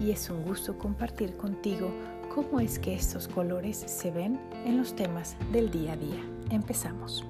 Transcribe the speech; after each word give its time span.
y 0.00 0.10
es 0.10 0.28
un 0.30 0.42
gusto 0.44 0.78
compartir 0.78 1.36
contigo 1.36 1.90
cómo 2.34 2.60
es 2.60 2.78
que 2.78 2.94
estos 2.94 3.28
colores 3.28 3.78
se 3.78 4.10
ven 4.10 4.38
en 4.64 4.76
los 4.76 4.94
temas 4.94 5.36
del 5.52 5.70
día 5.70 5.92
a 5.92 5.96
día. 5.96 6.22
Empezamos. 6.50 7.24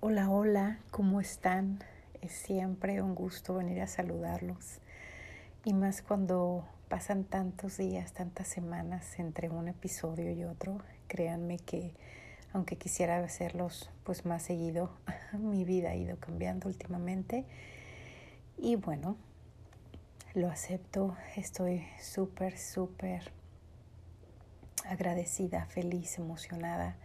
Hola, 0.00 0.28
hola, 0.28 0.80
¿cómo 0.90 1.20
están? 1.20 1.78
Es 2.20 2.32
siempre 2.32 3.00
un 3.00 3.14
gusto 3.14 3.54
venir 3.54 3.80
a 3.80 3.86
saludarlos. 3.86 4.80
Y 5.64 5.74
más 5.74 6.02
cuando 6.02 6.64
pasan 6.88 7.24
tantos 7.24 7.76
días, 7.76 8.12
tantas 8.12 8.48
semanas 8.48 9.18
entre 9.18 9.50
un 9.50 9.68
episodio 9.68 10.32
y 10.32 10.42
otro, 10.42 10.78
créanme 11.06 11.58
que 11.58 11.94
aunque 12.52 12.76
quisiera 12.76 13.18
hacerlos 13.18 13.90
pues 14.04 14.26
más 14.26 14.42
seguido, 14.42 14.90
mi 15.32 15.64
vida 15.64 15.90
ha 15.90 15.96
ido 15.96 16.18
cambiando 16.18 16.68
últimamente. 16.68 17.44
Y 18.58 18.76
bueno, 18.76 19.16
lo 20.34 20.48
acepto, 20.48 21.16
estoy 21.36 21.86
súper, 22.00 22.58
súper 22.58 23.32
agradecida, 24.84 25.66
feliz, 25.66 26.18
emocionada, 26.18 26.96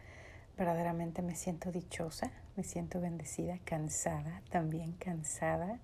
verdaderamente 0.58 1.22
me 1.22 1.36
siento 1.36 1.72
dichosa, 1.72 2.32
me 2.56 2.64
siento 2.64 3.00
bendecida, 3.00 3.60
cansada, 3.66 4.42
también 4.50 4.94
cansada. 4.94 5.80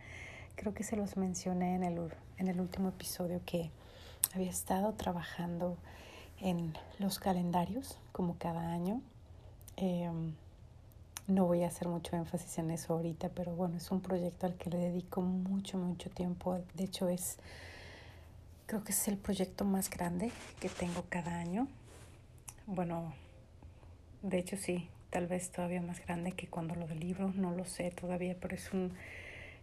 Creo 0.56 0.73
que 0.73 0.84
se 0.84 0.96
los 0.96 1.18
mencioné 1.18 1.75
en 1.75 1.84
el, 1.84 2.12
en 2.38 2.48
el 2.48 2.59
último 2.59 2.90
episodio 2.90 3.42
que 3.46 3.72
había 4.34 4.50
estado 4.50 4.94
trabajando 4.94 5.78
en 6.40 6.73
los 7.00 7.20
calendarios 7.20 8.00
como 8.12 8.38
cada 8.38 8.72
año 8.72 9.02
Em, 9.78 10.34
no 11.28 11.46
voy 11.46 11.64
a 11.64 11.68
hacer 11.68 11.88
mucho 11.88 12.16
énfasis 12.16 12.58
en 12.58 12.72
eso 12.72 12.94
ahorita, 12.94 13.30
pero 13.30 13.54
bueno, 13.54 13.78
es 13.78 13.90
un 13.92 14.02
proyecto 14.02 14.46
al 14.46 14.56
que 14.56 14.70
le 14.70 14.78
dedico 14.78 15.22
mucho, 15.22 15.78
mucho 15.78 16.10
tiempo. 16.10 16.60
De 16.74 16.84
hecho, 16.84 17.08
es, 17.10 17.38
creo 18.66 18.84
que 18.84 18.92
es 18.92 19.08
el 19.08 19.18
proyecto 19.18 19.64
más 19.66 19.90
grande 19.90 20.32
que 20.60 20.70
tengo 20.70 21.06
cada 21.10 21.40
año. 21.40 21.68
Bueno, 22.68 23.14
de 24.24 24.40
hecho 24.40 24.58
sí, 24.58 24.90
tal 25.10 25.28
vez 25.28 25.52
todavía 25.52 25.82
más 25.82 26.06
grande 26.06 26.32
que 26.34 26.48
cuando 26.48 26.76
lo 26.76 26.88
del 26.88 27.00
libro, 27.00 27.32
no 27.36 27.52
lo 27.52 27.66
sé 27.66 27.92
todavía, 27.92 28.36
pero 28.40 28.56
es 28.56 28.72
un, 28.74 28.94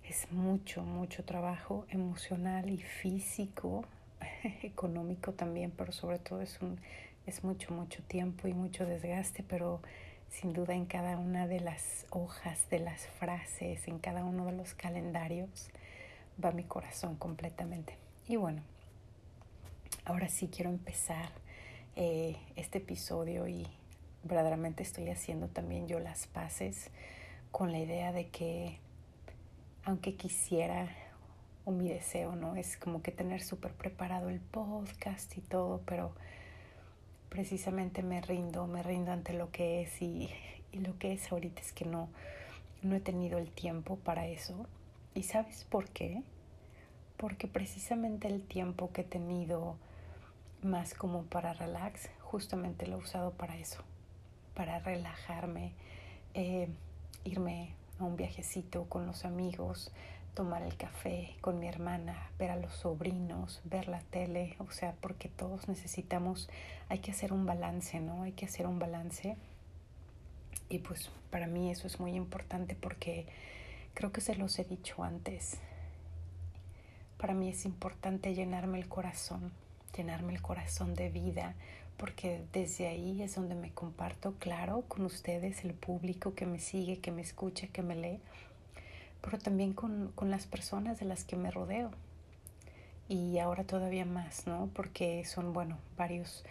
es 0.05 0.31
mucho, 0.33 0.83
mucho 0.83 1.25
trabajo 1.25 1.87
emocional 1.91 2.71
y 2.71 2.79
físico, 2.79 3.85
económico 4.63 5.33
también, 5.33 5.71
pero 5.71 5.93
sobre 5.93 6.19
todo 6.19 6.41
es 6.41 6.61
un, 6.61 6.79
es 7.29 7.45
mucho, 7.45 7.73
mucho 7.75 8.03
tiempo 8.05 8.49
y 8.49 8.55
mucho 8.55 8.87
desgaste, 8.87 9.43
pero 9.43 9.81
sin 10.31 10.55
duda 10.55 10.75
en 10.75 10.87
cada 10.87 11.19
una 11.19 11.47
de 11.47 11.61
las 11.61 12.07
hojas, 12.11 12.69
de 12.71 12.79
las 12.79 13.07
frases, 13.07 13.87
en 13.87 13.99
cada 13.99 14.25
uno 14.25 14.47
de 14.47 14.53
los 14.53 14.75
calendarios, 14.75 15.69
va 16.43 16.53
mi 16.53 16.65
corazón 16.65 17.17
completamente. 17.17 17.97
Y 18.27 18.37
bueno, 18.37 18.63
ahora 20.07 20.29
sí 20.29 20.49
quiero 20.49 20.71
empezar 20.71 21.31
eh, 21.97 22.37
este 22.57 22.79
episodio 22.79 23.47
y 23.47 23.67
verdaderamente 24.25 24.83
estoy 24.83 25.11
haciendo 25.11 25.49
también 25.49 25.87
yo 25.87 25.99
las 26.01 26.27
paces 26.27 26.91
con 27.51 27.73
la 27.73 27.79
idea 27.79 28.13
de 28.13 28.29
que 28.29 28.79
aunque 29.85 30.15
quisiera 30.15 30.89
o 31.65 31.73
mi 31.73 31.89
deseo 31.89 32.37
no 32.37 32.57
es 32.57 32.77
como 32.79 33.03
que 33.03 33.13
tener 33.13 33.43
súper 33.43 33.73
preparado 33.73 34.31
el 34.31 34.41
podcast 34.41 35.37
y 35.37 35.43
todo, 35.43 35.83
pero 35.85 36.13
precisamente 37.29 38.03
me 38.03 38.21
rindo, 38.21 38.67
me 38.67 38.83
rindo 38.83 39.13
ante 39.13 39.33
lo 39.33 39.51
que 39.51 39.83
es 39.83 40.03
y, 40.03 40.31
lo 40.73 40.99
que 40.99 41.13
es 41.13 41.33
ahorita 41.33 41.61
es 41.61 41.73
que 41.73 41.85
no, 41.85 42.09
no 42.83 42.95
he 42.95 43.01
tenido 43.01 43.39
el 43.39 43.51
tiempo 43.51 43.97
para 43.97 44.27
eso. 44.27 44.67
¿Y 45.15 45.25
sabes 45.25 45.65
por 45.65 45.89
qué? 45.89 46.23
Porque 47.17 47.49
precisamente 47.49 48.29
el 48.29 48.43
tiempo 48.43 48.93
que 48.93 49.01
he 49.01 49.05
tenido 49.05 49.77
más 50.63 50.95
como 50.95 51.23
para 51.25 51.53
relax, 51.53 52.11
justamente 52.21 52.87
lo 52.87 52.97
he 52.97 53.01
usado 53.01 53.33
para 53.33 53.57
eso, 53.57 53.83
para 54.55 54.79
relajarme, 54.79 55.73
eh, 56.35 56.69
irme 57.25 57.75
a 57.99 58.05
un 58.05 58.17
viajecito 58.17 58.85
con 58.85 59.07
los 59.07 59.25
amigos, 59.25 59.91
tomar 60.39 60.63
el 60.63 60.77
café 60.77 61.35
con 61.41 61.59
mi 61.59 61.67
hermana, 61.67 62.31
ver 62.39 62.53
a 62.53 62.57
los 62.57 62.73
sobrinos, 62.73 63.61
ver 63.65 63.89
la 63.89 63.99
tele, 63.99 64.55
o 64.61 64.71
sea, 64.71 64.95
porque 65.01 65.29
todos 65.29 65.67
necesitamos, 65.67 66.49
hay 66.89 67.01
que 67.01 67.11
hacer 67.11 67.33
un 67.33 67.45
balance, 67.45 67.99
¿no? 67.99 68.23
Hay 68.23 68.31
que 68.31 68.45
hacer 68.45 68.69
un 68.69 68.79
balance. 68.79 69.37
Y 70.69 70.79
pues 70.79 71.11
para 71.33 71.49
mí 71.49 71.73
eso 71.73 71.89
es 71.89 71.99
muy 71.99 72.13
importante 72.13 72.77
porque 72.77 73.27
creo 73.95 74.13
que 74.13 74.21
se 74.21 74.37
los 74.37 74.57
he 74.61 74.65
dicho 74.65 75.03
antes. 75.03 75.59
Para 77.17 77.35
mí 77.35 77.49
es 77.49 77.65
importante 77.65 78.33
llenarme 78.33 78.79
el 78.79 78.87
corazón, 78.87 79.51
llenarme 79.97 80.35
el 80.35 80.41
corazón 80.41 80.95
de 80.95 81.11
vida, 81.11 81.57
porque 81.97 82.45
desde 82.53 82.87
ahí 82.87 83.23
es 83.23 83.35
donde 83.35 83.57
me 83.57 83.73
comparto, 83.73 84.35
claro, 84.39 84.85
con 84.87 85.05
ustedes, 85.05 85.65
el 85.65 85.75
público 85.75 86.37
que 86.37 86.47
me 86.47 86.61
sigue, 86.61 87.01
que 87.01 87.11
me 87.11 87.23
escucha, 87.23 87.67
que 87.67 87.83
me 87.83 87.97
lee 87.97 88.21
pero 89.23 89.39
también 89.39 89.73
con, 89.73 90.13
con 90.15 90.31
las 90.31 90.47
personas 90.47 90.99
de 91.01 91.07
las 91.07 91.25
que 91.25 91.37
me 91.37 91.51
rodeo. 91.51 91.91
Y 93.09 93.39
ahora 93.39 93.65
todavía 93.65 94.05
más, 94.05 94.47
¿no? 94.47 94.69
Porque 94.75 95.25
son, 95.25 95.53
bueno, 95.53 95.79
varios 95.97 96.45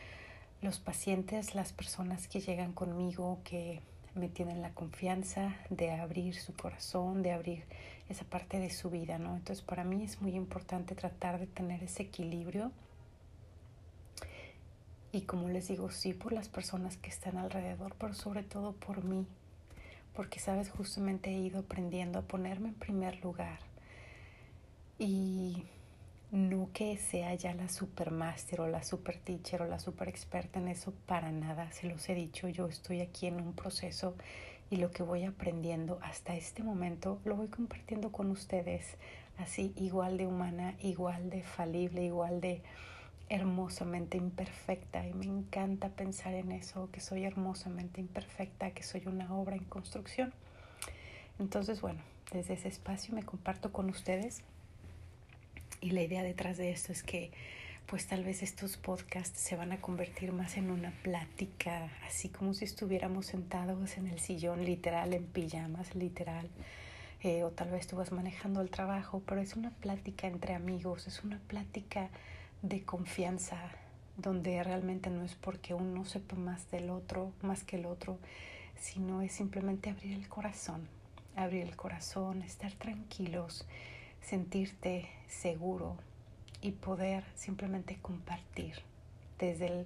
los 0.61 0.79
pacientes, 0.79 1.53
las 1.53 1.71
personas 1.71 2.27
que 2.27 2.41
llegan 2.41 2.73
conmigo, 2.73 3.39
que 3.43 3.81
me 4.15 4.27
tienen 4.27 4.61
la 4.61 4.73
confianza 4.73 5.55
de 5.69 5.91
abrir 5.91 6.35
su 6.35 6.53
corazón, 6.53 7.21
de 7.21 7.31
abrir 7.31 7.63
esa 8.09 8.25
parte 8.25 8.59
de 8.59 8.69
su 8.69 8.89
vida, 8.89 9.19
¿no? 9.19 9.35
Entonces 9.35 9.63
para 9.63 9.83
mí 9.83 10.03
es 10.03 10.21
muy 10.21 10.35
importante 10.35 10.95
tratar 10.95 11.39
de 11.39 11.47
tener 11.47 11.83
ese 11.83 12.03
equilibrio. 12.03 12.71
Y 15.11 15.21
como 15.21 15.47
les 15.49 15.67
digo, 15.67 15.91
sí 15.91 16.13
por 16.13 16.33
las 16.33 16.49
personas 16.49 16.97
que 16.97 17.09
están 17.09 17.37
alrededor, 17.37 17.95
pero 17.99 18.13
sobre 18.13 18.43
todo 18.43 18.73
por 18.73 19.03
mí, 19.03 19.25
porque 20.17 20.39
sabes, 20.39 20.71
justamente 20.71 21.29
he 21.29 21.37
ido 21.37 21.59
aprendiendo 21.59 22.17
a 22.17 22.23
ponerme 22.23 22.69
en 22.69 22.73
primer 22.73 23.23
lugar. 23.23 23.59
Y 24.97 25.63
no 26.31 26.71
que 26.73 26.97
sea 26.97 27.35
ya 27.35 27.53
la 27.53 27.69
supermaster 27.69 28.61
o 28.61 28.67
la 28.67 28.81
super 28.81 29.19
teacher 29.19 29.61
o 29.61 29.67
la 29.67 29.77
super 29.77 30.09
experta 30.09 30.57
en 30.57 30.69
eso 30.69 30.91
para 31.05 31.31
nada, 31.31 31.71
se 31.71 31.87
los 31.87 32.09
he 32.09 32.15
dicho, 32.15 32.47
yo 32.47 32.65
estoy 32.65 33.01
aquí 33.01 33.27
en 33.27 33.39
un 33.39 33.53
proceso 33.53 34.15
y 34.71 34.77
lo 34.77 34.89
que 34.89 35.03
voy 35.03 35.23
aprendiendo 35.23 35.99
hasta 36.01 36.35
este 36.35 36.63
momento 36.63 37.19
lo 37.23 37.35
voy 37.35 37.49
compartiendo 37.49 38.11
con 38.11 38.31
ustedes, 38.31 38.97
así 39.37 39.71
igual 39.75 40.17
de 40.17 40.25
humana, 40.25 40.73
igual 40.81 41.29
de 41.29 41.43
falible, 41.43 42.03
igual 42.03 42.41
de 42.41 42.63
hermosamente 43.29 44.17
imperfecta 44.17 45.05
y 45.05 45.13
me 45.13 45.25
encanta 45.25 45.89
pensar 45.89 46.33
en 46.33 46.51
eso, 46.51 46.89
que 46.91 47.01
soy 47.01 47.25
hermosamente 47.25 47.99
imperfecta, 47.99 48.71
que 48.71 48.83
soy 48.83 49.03
una 49.05 49.33
obra 49.33 49.55
en 49.55 49.65
construcción. 49.65 50.33
Entonces, 51.39 51.81
bueno, 51.81 52.01
desde 52.31 52.53
ese 52.53 52.67
espacio 52.67 53.13
me 53.13 53.23
comparto 53.23 53.71
con 53.71 53.89
ustedes 53.89 54.43
y 55.81 55.91
la 55.91 56.01
idea 56.01 56.23
detrás 56.23 56.57
de 56.57 56.71
esto 56.71 56.91
es 56.91 57.03
que 57.03 57.31
pues 57.85 58.05
tal 58.05 58.25
vez 58.25 58.43
estos 58.43 58.75
podcasts 58.75 59.39
se 59.39 59.55
van 59.55 59.71
a 59.71 59.79
convertir 59.79 60.33
más 60.33 60.57
en 60.57 60.71
una 60.71 60.91
plática, 61.03 61.89
así 62.05 62.27
como 62.27 62.53
si 62.53 62.65
estuviéramos 62.65 63.27
sentados 63.27 63.97
en 63.97 64.07
el 64.07 64.19
sillón, 64.19 64.65
literal, 64.65 65.13
en 65.13 65.25
pijamas, 65.25 65.95
literal. 65.95 66.49
Eh, 67.23 67.43
o 67.43 67.51
tal 67.51 67.71
vez 67.71 67.87
tú 67.87 67.95
vas 67.95 68.11
manejando 68.11 68.59
el 68.61 68.69
trabajo, 68.69 69.23
pero 69.25 69.39
es 69.39 69.55
una 69.55 69.71
plática 69.71 70.27
entre 70.27 70.53
amigos, 70.53 71.07
es 71.07 71.23
una 71.23 71.39
plática 71.47 72.09
de 72.61 72.83
confianza, 72.83 73.57
donde 74.17 74.63
realmente 74.63 75.09
no 75.09 75.23
es 75.23 75.35
porque 75.35 75.73
uno 75.73 76.05
sepa 76.05 76.35
más 76.35 76.69
del 76.71 76.89
otro, 76.89 77.31
más 77.41 77.63
que 77.63 77.77
el 77.77 77.85
otro, 77.85 78.17
sino 78.79 79.21
es 79.21 79.31
simplemente 79.31 79.89
abrir 79.89 80.13
el 80.13 80.27
corazón, 80.27 80.87
abrir 81.35 81.63
el 81.63 81.75
corazón, 81.75 82.41
estar 82.41 82.71
tranquilos, 82.73 83.65
sentirte 84.21 85.09
seguro 85.27 85.97
y 86.61 86.71
poder 86.71 87.23
simplemente 87.35 87.97
compartir 88.01 88.75
desde, 89.39 89.67
el, 89.67 89.85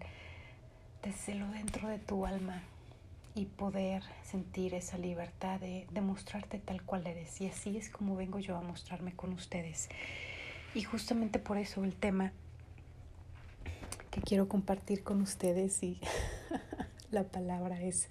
desde 1.03 1.35
lo 1.35 1.47
dentro 1.49 1.89
de 1.89 1.99
tu 1.99 2.25
alma 2.25 2.63
y 3.35 3.45
poder 3.45 4.03
sentir 4.23 4.73
esa 4.73 4.97
libertad 4.97 5.59
de, 5.59 5.87
de 5.91 6.01
mostrarte 6.01 6.59
tal 6.59 6.81
cual 6.83 7.07
eres. 7.07 7.39
Y 7.41 7.47
así 7.47 7.77
es 7.77 7.89
como 7.89 8.15
vengo 8.15 8.39
yo 8.39 8.57
a 8.57 8.61
mostrarme 8.61 9.13
con 9.13 9.33
ustedes. 9.33 9.89
Y 10.73 10.83
justamente 10.83 11.39
por 11.39 11.57
eso 11.57 11.83
el 11.83 11.95
tema 11.95 12.31
que 14.11 14.21
quiero 14.21 14.47
compartir 14.47 15.03
con 15.03 15.21
ustedes 15.21 15.81
y 15.81 15.99
la 17.11 17.23
palabra 17.23 17.81
es 17.81 18.09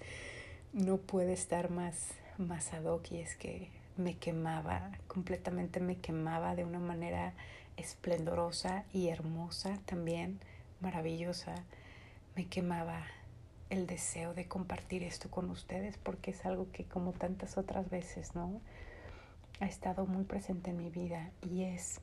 no 0.73 0.97
puede 0.97 1.33
estar 1.33 1.69
más, 1.69 2.07
más 2.37 2.73
ad 2.73 2.85
hoc 2.85 3.11
y 3.11 3.19
es 3.19 3.35
que 3.35 3.69
me 3.97 4.17
quemaba, 4.17 4.91
completamente 5.07 5.79
me 5.79 5.97
quemaba 5.97 6.55
de 6.55 6.65
una 6.65 6.79
manera 6.79 7.33
esplendorosa 7.77 8.83
y 8.91 9.09
hermosa 9.09 9.79
también, 9.85 10.39
maravillosa. 10.79 11.55
Me 12.35 12.47
quemaba 12.47 13.05
el 13.69 13.85
deseo 13.85 14.33
de 14.33 14.47
compartir 14.47 15.03
esto 15.03 15.29
con 15.29 15.49
ustedes 15.49 15.97
porque 15.97 16.31
es 16.31 16.45
algo 16.45 16.71
que 16.71 16.85
como 16.85 17.11
tantas 17.11 17.57
otras 17.57 17.89
veces, 17.89 18.35
¿no? 18.35 18.59
Ha 19.59 19.65
estado 19.65 20.05
muy 20.05 20.23
presente 20.23 20.71
en 20.71 20.77
mi 20.77 20.89
vida 20.89 21.29
y 21.41 21.63
es 21.63 22.01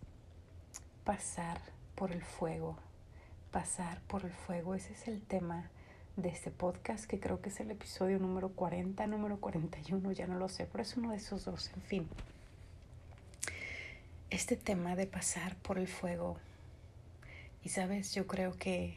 pasar 1.05 1.61
por 1.94 2.12
el 2.12 2.23
fuego, 2.23 2.79
pasar 3.50 4.00
por 4.03 4.25
el 4.25 4.33
fuego. 4.33 4.75
Ese 4.75 4.93
es 4.93 5.09
el 5.09 5.23
tema 5.23 5.71
de 6.17 6.29
este 6.29 6.50
podcast, 6.50 7.05
que 7.05 7.21
creo 7.21 7.41
que 7.41 7.49
es 7.49 7.61
el 7.61 7.71
episodio 7.71 8.19
número 8.19 8.50
40, 8.50 9.06
número 9.06 9.39
41, 9.39 10.12
ya 10.12 10.27
no 10.27 10.39
lo 10.39 10.49
sé, 10.49 10.67
pero 10.67 10.83
es 10.83 10.97
uno 10.97 11.12
de 11.12 11.17
esos 11.17 11.45
dos, 11.45 11.71
en 11.75 11.83
fin. 11.83 12.09
Este 14.31 14.56
tema 14.56 14.97
de 14.97 15.06
pasar 15.06 15.55
por 15.56 15.79
el 15.79 15.87
fuego, 15.87 16.37
y 17.65 17.69
sabes, 17.69 18.15
yo 18.15 18.27
creo 18.27 18.56
que, 18.56 18.97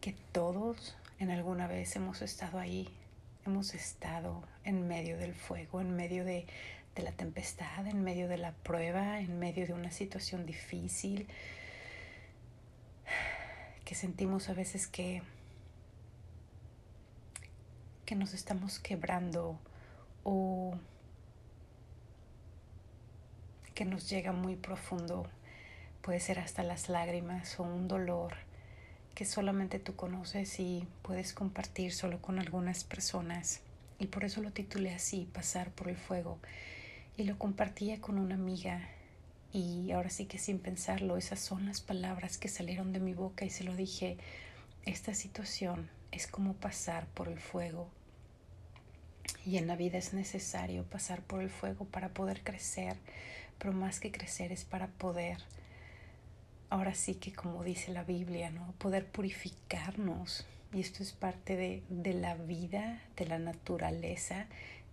que 0.00 0.14
todos 0.32 0.96
en 1.18 1.30
alguna 1.30 1.66
vez 1.66 1.94
hemos 1.96 2.22
estado 2.22 2.58
ahí, 2.58 2.88
hemos 3.46 3.74
estado 3.74 4.42
en 4.64 4.88
medio 4.88 5.18
del 5.18 5.34
fuego, 5.34 5.82
en 5.82 5.94
medio 5.94 6.24
de, 6.24 6.46
de 6.94 7.02
la 7.02 7.12
tempestad, 7.12 7.86
en 7.86 8.02
medio 8.02 8.26
de 8.26 8.38
la 8.38 8.52
prueba, 8.52 9.20
en 9.20 9.38
medio 9.38 9.66
de 9.66 9.74
una 9.74 9.90
situación 9.90 10.46
difícil, 10.46 11.28
que 13.90 13.96
sentimos 13.96 14.48
a 14.48 14.54
veces 14.54 14.86
que 14.86 15.20
que 18.06 18.14
nos 18.14 18.34
estamos 18.34 18.78
quebrando 18.78 19.58
o 20.22 20.78
que 23.74 23.84
nos 23.84 24.08
llega 24.08 24.30
muy 24.30 24.54
profundo. 24.54 25.26
Puede 26.02 26.20
ser 26.20 26.38
hasta 26.38 26.62
las 26.62 26.88
lágrimas 26.88 27.58
o 27.58 27.64
un 27.64 27.88
dolor 27.88 28.34
que 29.16 29.24
solamente 29.24 29.80
tú 29.80 29.96
conoces 29.96 30.60
y 30.60 30.86
puedes 31.02 31.32
compartir 31.32 31.92
solo 31.92 32.22
con 32.22 32.38
algunas 32.38 32.84
personas. 32.84 33.60
Y 33.98 34.06
por 34.06 34.22
eso 34.22 34.40
lo 34.40 34.52
titulé 34.52 34.94
así, 34.94 35.28
Pasar 35.32 35.72
por 35.72 35.88
el 35.88 35.96
Fuego. 35.96 36.38
Y 37.16 37.24
lo 37.24 37.36
compartía 37.38 38.00
con 38.00 38.20
una 38.20 38.36
amiga 38.36 38.88
y 39.52 39.90
ahora 39.92 40.10
sí 40.10 40.26
que 40.26 40.38
sin 40.38 40.58
pensarlo, 40.58 41.16
esas 41.16 41.40
son 41.40 41.66
las 41.66 41.80
palabras 41.80 42.38
que 42.38 42.48
salieron 42.48 42.92
de 42.92 43.00
mi 43.00 43.14
boca 43.14 43.44
y 43.44 43.50
se 43.50 43.64
lo 43.64 43.74
dije, 43.74 44.16
esta 44.84 45.14
situación 45.14 45.90
es 46.12 46.26
como 46.26 46.54
pasar 46.54 47.06
por 47.08 47.28
el 47.28 47.38
fuego 47.38 47.88
y 49.44 49.58
en 49.58 49.66
la 49.66 49.76
vida 49.76 49.98
es 49.98 50.12
necesario 50.12 50.84
pasar 50.84 51.22
por 51.22 51.42
el 51.42 51.50
fuego 51.50 51.84
para 51.84 52.10
poder 52.10 52.42
crecer, 52.42 52.96
pero 53.58 53.72
más 53.72 54.00
que 54.00 54.12
crecer 54.12 54.52
es 54.52 54.64
para 54.64 54.88
poder, 54.88 55.38
ahora 56.68 56.94
sí 56.94 57.14
que 57.14 57.32
como 57.32 57.64
dice 57.64 57.92
la 57.92 58.04
Biblia, 58.04 58.50
¿no? 58.50 58.72
Poder 58.78 59.06
purificarnos. 59.06 60.46
Y 60.72 60.80
esto 60.80 61.02
es 61.02 61.12
parte 61.12 61.56
de, 61.56 61.82
de 61.88 62.14
la 62.14 62.34
vida, 62.36 63.02
de 63.16 63.26
la 63.26 63.38
naturaleza. 63.38 64.46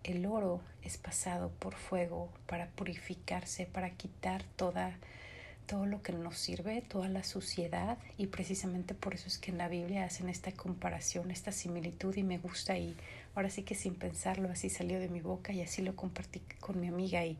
El 0.07 0.25
oro 0.25 0.61
es 0.83 0.97
pasado 0.97 1.51
por 1.59 1.75
fuego 1.75 2.29
para 2.47 2.67
purificarse, 2.67 3.65
para 3.65 3.91
quitar 3.91 4.41
toda 4.55 4.97
todo 5.65 5.85
lo 5.85 6.01
que 6.01 6.13
nos 6.13 6.37
sirve, 6.37 6.81
toda 6.81 7.09
la 7.09 7.25
suciedad 7.25 7.97
y 8.17 8.27
precisamente 8.27 8.93
por 8.93 9.13
eso 9.13 9.27
es 9.27 9.37
que 9.37 9.51
en 9.51 9.57
la 9.57 9.67
Biblia 9.67 10.05
hacen 10.05 10.29
esta 10.29 10.53
comparación, 10.53 11.29
esta 11.29 11.51
similitud 11.51 12.15
y 12.15 12.23
me 12.23 12.37
gusta 12.37 12.77
y 12.77 12.95
ahora 13.35 13.49
sí 13.49 13.63
que 13.63 13.75
sin 13.75 13.95
pensarlo 13.95 14.49
así 14.49 14.69
salió 14.69 14.97
de 14.97 15.09
mi 15.09 15.19
boca 15.19 15.51
y 15.51 15.61
así 15.61 15.81
lo 15.81 15.93
compartí 15.97 16.39
con 16.61 16.79
mi 16.79 16.87
amiga 16.87 17.25
y 17.25 17.37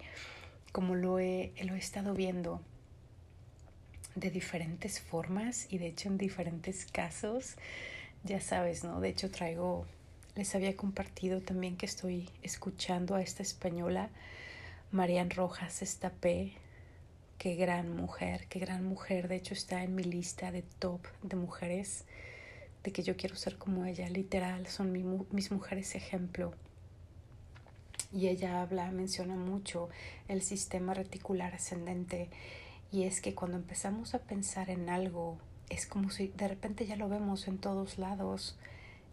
como 0.74 0.94
lo 0.96 1.20
he, 1.20 1.54
lo 1.64 1.74
he 1.74 1.80
estado 1.80 2.14
viendo 2.14 2.62
de 4.16 4.30
diferentes 4.30 5.00
formas 5.00 5.72
y 5.72 5.78
de 5.78 5.88
hecho 5.88 6.10
en 6.10 6.18
diferentes 6.18 6.86
casos, 6.86 7.56
ya 8.26 8.42
sabes, 8.42 8.84
¿no? 8.84 9.00
De 9.00 9.08
hecho 9.08 9.32
traigo, 9.32 9.86
les 10.38 10.54
había 10.54 10.78
compartido 10.78 11.42
también 11.42 11.78
que 11.78 11.88
estoy 11.88 12.30
escuchando 12.44 13.16
a 13.16 13.22
esta 13.22 13.42
española, 13.42 14.10
Marian 14.92 15.32
Rojas 15.32 15.82
Estapé, 15.82 16.54
qué 17.40 17.56
gran 17.56 17.96
mujer, 17.96 18.46
qué 18.48 18.60
gran 18.60 18.86
mujer. 18.86 19.28
De 19.28 19.36
hecho 19.36 19.56
está 19.56 19.84
en 19.84 19.96
mi 19.96 20.04
lista 20.04 20.52
de 20.52 20.62
top 20.62 21.02
de 21.24 21.36
mujeres 21.36 22.06
de 22.84 22.92
que 22.92 23.02
yo 23.02 23.18
quiero 23.18 23.36
ser 23.36 23.58
como 23.58 23.86
ella. 23.86 24.08
Literal, 24.10 24.68
son 24.68 24.92
mis 25.32 25.52
mujeres 25.52 25.96
ejemplo. 25.96 26.54
Y 28.14 28.28
ella 28.28 28.62
habla, 28.62 28.92
menciona 28.92 29.36
mucho 29.36 29.90
el 30.28 30.44
sistema 30.44 30.94
reticular 30.94 31.56
ascendente. 31.56 32.30
Y 32.92 33.04
es 33.04 33.22
que 33.22 33.34
cuando 33.34 33.58
empezamos 33.58 34.14
a 34.14 34.20
pensar 34.20 34.70
en 34.70 34.90
algo, 34.90 35.40
es 35.70 35.88
como 35.88 36.12
si 36.12 36.28
de 36.30 36.48
repente 36.48 36.86
ya 36.86 36.96
lo 36.96 37.10
vemos 37.10 37.48
en 37.48 37.58
todos 37.58 37.98
lados. 37.98 38.56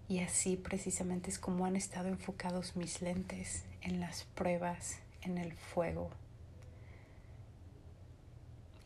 Y 0.09 0.21
así 0.21 0.57
precisamente 0.57 1.31
es 1.31 1.39
como 1.39 1.67
han 1.67 1.77
estado 1.77 2.09
enfocados 2.09 2.77
mis 2.77 3.01
lentes 3.01 3.65
en 3.81 4.01
las 4.01 4.25
pruebas, 4.25 4.99
en 5.23 5.39
el 5.39 5.53
fuego, 5.55 6.11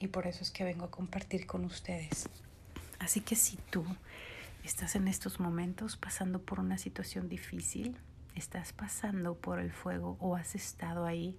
y 0.01 0.09
por 0.09 0.27
eso 0.27 0.43
es 0.43 0.51
que 0.51 0.65
vengo 0.65 0.85
a 0.85 0.91
compartir 0.91 1.47
con 1.47 1.65
ustedes. 1.65 2.29
Así 2.99 3.21
que 3.21 3.35
si 3.35 3.57
tú 3.71 3.85
estás 4.65 4.95
en 4.95 5.09
estos 5.09 5.41
momentos 5.41 5.97
pasando 5.97 6.41
por 6.41 6.61
una 6.61 6.79
situación 6.79 7.29
difícil, 7.29 7.97
estás 8.35 8.73
pasando 8.73 9.35
por 9.35 9.59
el 9.59 9.73
fuego 9.73 10.17
o 10.21 10.37
has 10.37 10.55
estado 10.55 11.05
ahí, 11.05 11.37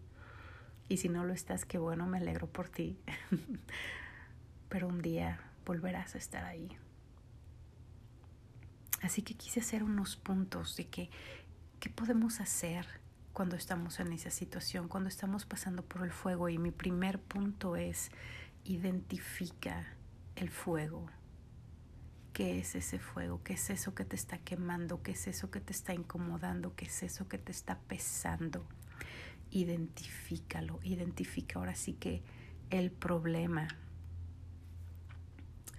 y 0.89 0.97
si 0.97 1.07
no 1.07 1.23
lo 1.23 1.33
estás, 1.33 1.65
qué 1.65 1.77
bueno, 1.77 2.07
me 2.07 2.17
alegro 2.17 2.47
por 2.47 2.67
ti, 2.67 2.97
pero 4.69 4.87
un 4.87 5.01
día 5.01 5.39
volverás 5.65 6.15
a 6.15 6.17
estar 6.17 6.43
ahí. 6.43 6.75
Así 9.01 9.21
que 9.21 9.35
quise 9.35 9.61
hacer 9.61 9.83
unos 9.83 10.15
puntos 10.15 10.75
de 10.75 10.87
que, 10.87 11.09
qué 11.79 11.89
podemos 11.89 12.39
hacer 12.41 12.85
cuando 13.33 13.55
estamos 13.55 13.99
en 13.99 14.11
esa 14.11 14.31
situación, 14.31 14.87
cuando 14.87 15.07
estamos 15.07 15.45
pasando 15.45 15.83
por 15.83 16.03
el 16.03 16.11
fuego. 16.11 16.49
Y 16.49 16.57
mi 16.57 16.71
primer 16.71 17.19
punto 17.19 17.75
es 17.75 18.11
identifica 18.65 19.87
el 20.35 20.49
fuego. 20.49 21.07
¿Qué 22.33 22.59
es 22.59 22.75
ese 22.75 22.99
fuego? 22.99 23.41
¿Qué 23.43 23.53
es 23.53 23.69
eso 23.69 23.95
que 23.95 24.05
te 24.05 24.15
está 24.15 24.37
quemando? 24.37 25.01
¿Qué 25.01 25.11
es 25.11 25.27
eso 25.27 25.51
que 25.51 25.59
te 25.59 25.73
está 25.73 25.93
incomodando? 25.93 26.75
¿Qué 26.75 26.85
es 26.85 27.03
eso 27.03 27.27
que 27.27 27.37
te 27.37 27.51
está 27.51 27.79
pesando? 27.79 28.65
Identifícalo, 29.51 30.79
identifica 30.83 31.59
ahora 31.59 31.75
sí 31.75 31.93
que 31.93 32.21
el 32.69 32.91
problema. 32.91 33.67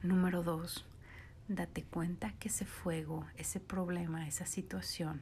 Número 0.02 0.42
dos, 0.42 0.84
date 1.50 1.82
cuenta 1.82 2.32
que 2.38 2.46
ese 2.46 2.64
fuego, 2.64 3.26
ese 3.36 3.58
problema, 3.58 4.28
esa 4.28 4.46
situación 4.46 5.20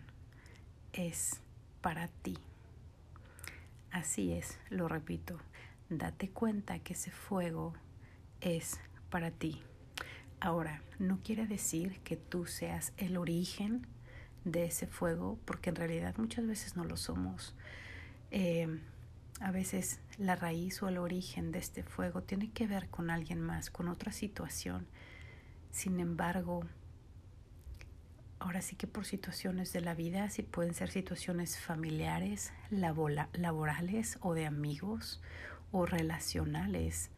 es 0.92 1.40
para 1.80 2.08
ti. 2.08 2.37
Así 3.90 4.32
es, 4.32 4.58
lo 4.68 4.88
repito, 4.88 5.38
date 5.88 6.28
cuenta 6.28 6.80
que 6.80 6.92
ese 6.92 7.11
fuego 7.11 7.73
es 8.42 8.78
para 9.08 9.30
ti. 9.30 9.62
Ahora, 10.38 10.82
no 10.99 11.18
quiere 11.25 11.47
decir 11.47 11.99
que 12.00 12.16
tú 12.16 12.44
seas 12.44 12.92
el 12.99 13.16
origen 13.16 13.87
de 14.44 14.66
ese 14.66 14.87
fuego, 14.87 15.38
porque 15.47 15.70
en 15.70 15.76
realidad 15.76 16.14
muchas 16.18 16.47
veces 16.47 16.76
no 16.76 16.85
lo 16.85 16.99
somos. 16.99 17.54
Eh, 18.30 18.78
a 19.40 19.50
veces 19.50 19.99
la 20.18 20.37
raíz 20.37 20.82
o 20.82 20.88
el 20.88 20.99
origen 20.99 21.52
de 21.52 21.58
este 21.58 21.82
fuego 21.82 22.23
tiene 22.23 22.50
que 22.50 22.66
ver 22.66 22.90
con 22.90 23.08
alguien 23.08 23.40
más, 23.40 23.70
con 23.70 23.88
otra 23.88 24.12
situación. 24.12 24.87
Sin 25.78 26.00
embargo, 26.00 26.64
ahora 28.40 28.62
sí 28.62 28.75
que 28.75 28.88
por 28.88 29.06
situaciones 29.06 29.73
de 29.73 29.80
la 29.80 29.94
vida, 29.94 30.28
si 30.28 30.42
pueden 30.42 30.75
ser 30.75 30.90
situaciones 30.90 31.56
familiares, 31.56 32.52
laborales 32.73 34.18
o 34.20 34.35
de 34.35 34.47
amigos 34.47 35.23
o 35.70 35.87
relacionales, 35.87 37.12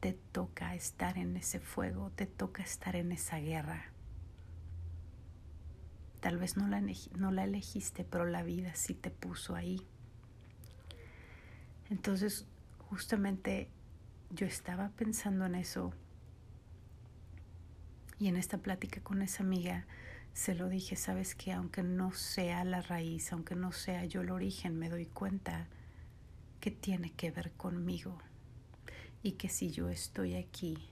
te 0.00 0.14
toca 0.14 0.74
estar 0.74 1.18
en 1.18 1.36
ese 1.36 1.60
fuego, 1.60 2.10
te 2.16 2.24
toca 2.24 2.62
estar 2.62 2.96
en 2.96 3.12
esa 3.12 3.38
guerra. 3.38 3.92
Tal 6.20 6.38
vez 6.38 6.56
no 6.56 6.66
la, 6.66 6.82
no 7.18 7.32
la 7.32 7.44
elegiste, 7.44 8.02
pero 8.02 8.24
la 8.24 8.42
vida 8.42 8.74
sí 8.74 8.94
te 8.94 9.10
puso 9.10 9.56
ahí. 9.56 9.86
Entonces, 11.90 12.46
justamente 12.88 13.68
yo 14.30 14.46
estaba 14.46 14.88
pensando 14.96 15.44
en 15.44 15.56
eso 15.56 15.92
y 18.24 18.28
en 18.28 18.38
esta 18.38 18.56
plática 18.56 19.02
con 19.02 19.20
esa 19.20 19.42
amiga 19.42 19.84
se 20.32 20.54
lo 20.54 20.70
dije, 20.70 20.96
sabes 20.96 21.34
que 21.34 21.52
aunque 21.52 21.82
no 21.82 22.10
sea 22.12 22.64
la 22.64 22.80
raíz, 22.80 23.30
aunque 23.34 23.54
no 23.54 23.70
sea 23.70 24.06
yo 24.06 24.22
el 24.22 24.30
origen, 24.30 24.78
me 24.78 24.88
doy 24.88 25.04
cuenta 25.04 25.68
que 26.58 26.70
tiene 26.70 27.12
que 27.12 27.30
ver 27.30 27.52
conmigo 27.52 28.16
y 29.22 29.32
que 29.32 29.50
si 29.50 29.70
yo 29.70 29.90
estoy 29.90 30.36
aquí 30.36 30.88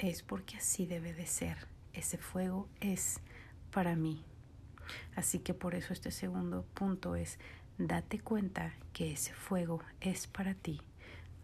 es 0.00 0.24
porque 0.24 0.56
así 0.56 0.84
debe 0.84 1.12
de 1.12 1.26
ser. 1.26 1.68
Ese 1.92 2.18
fuego 2.18 2.68
es 2.80 3.20
para 3.70 3.94
mí. 3.94 4.24
Así 5.14 5.38
que 5.38 5.54
por 5.54 5.76
eso 5.76 5.92
este 5.92 6.10
segundo 6.10 6.64
punto 6.74 7.14
es 7.14 7.38
date 7.78 8.18
cuenta 8.18 8.74
que 8.92 9.12
ese 9.12 9.32
fuego 9.32 9.80
es 10.00 10.26
para 10.26 10.54
ti, 10.54 10.80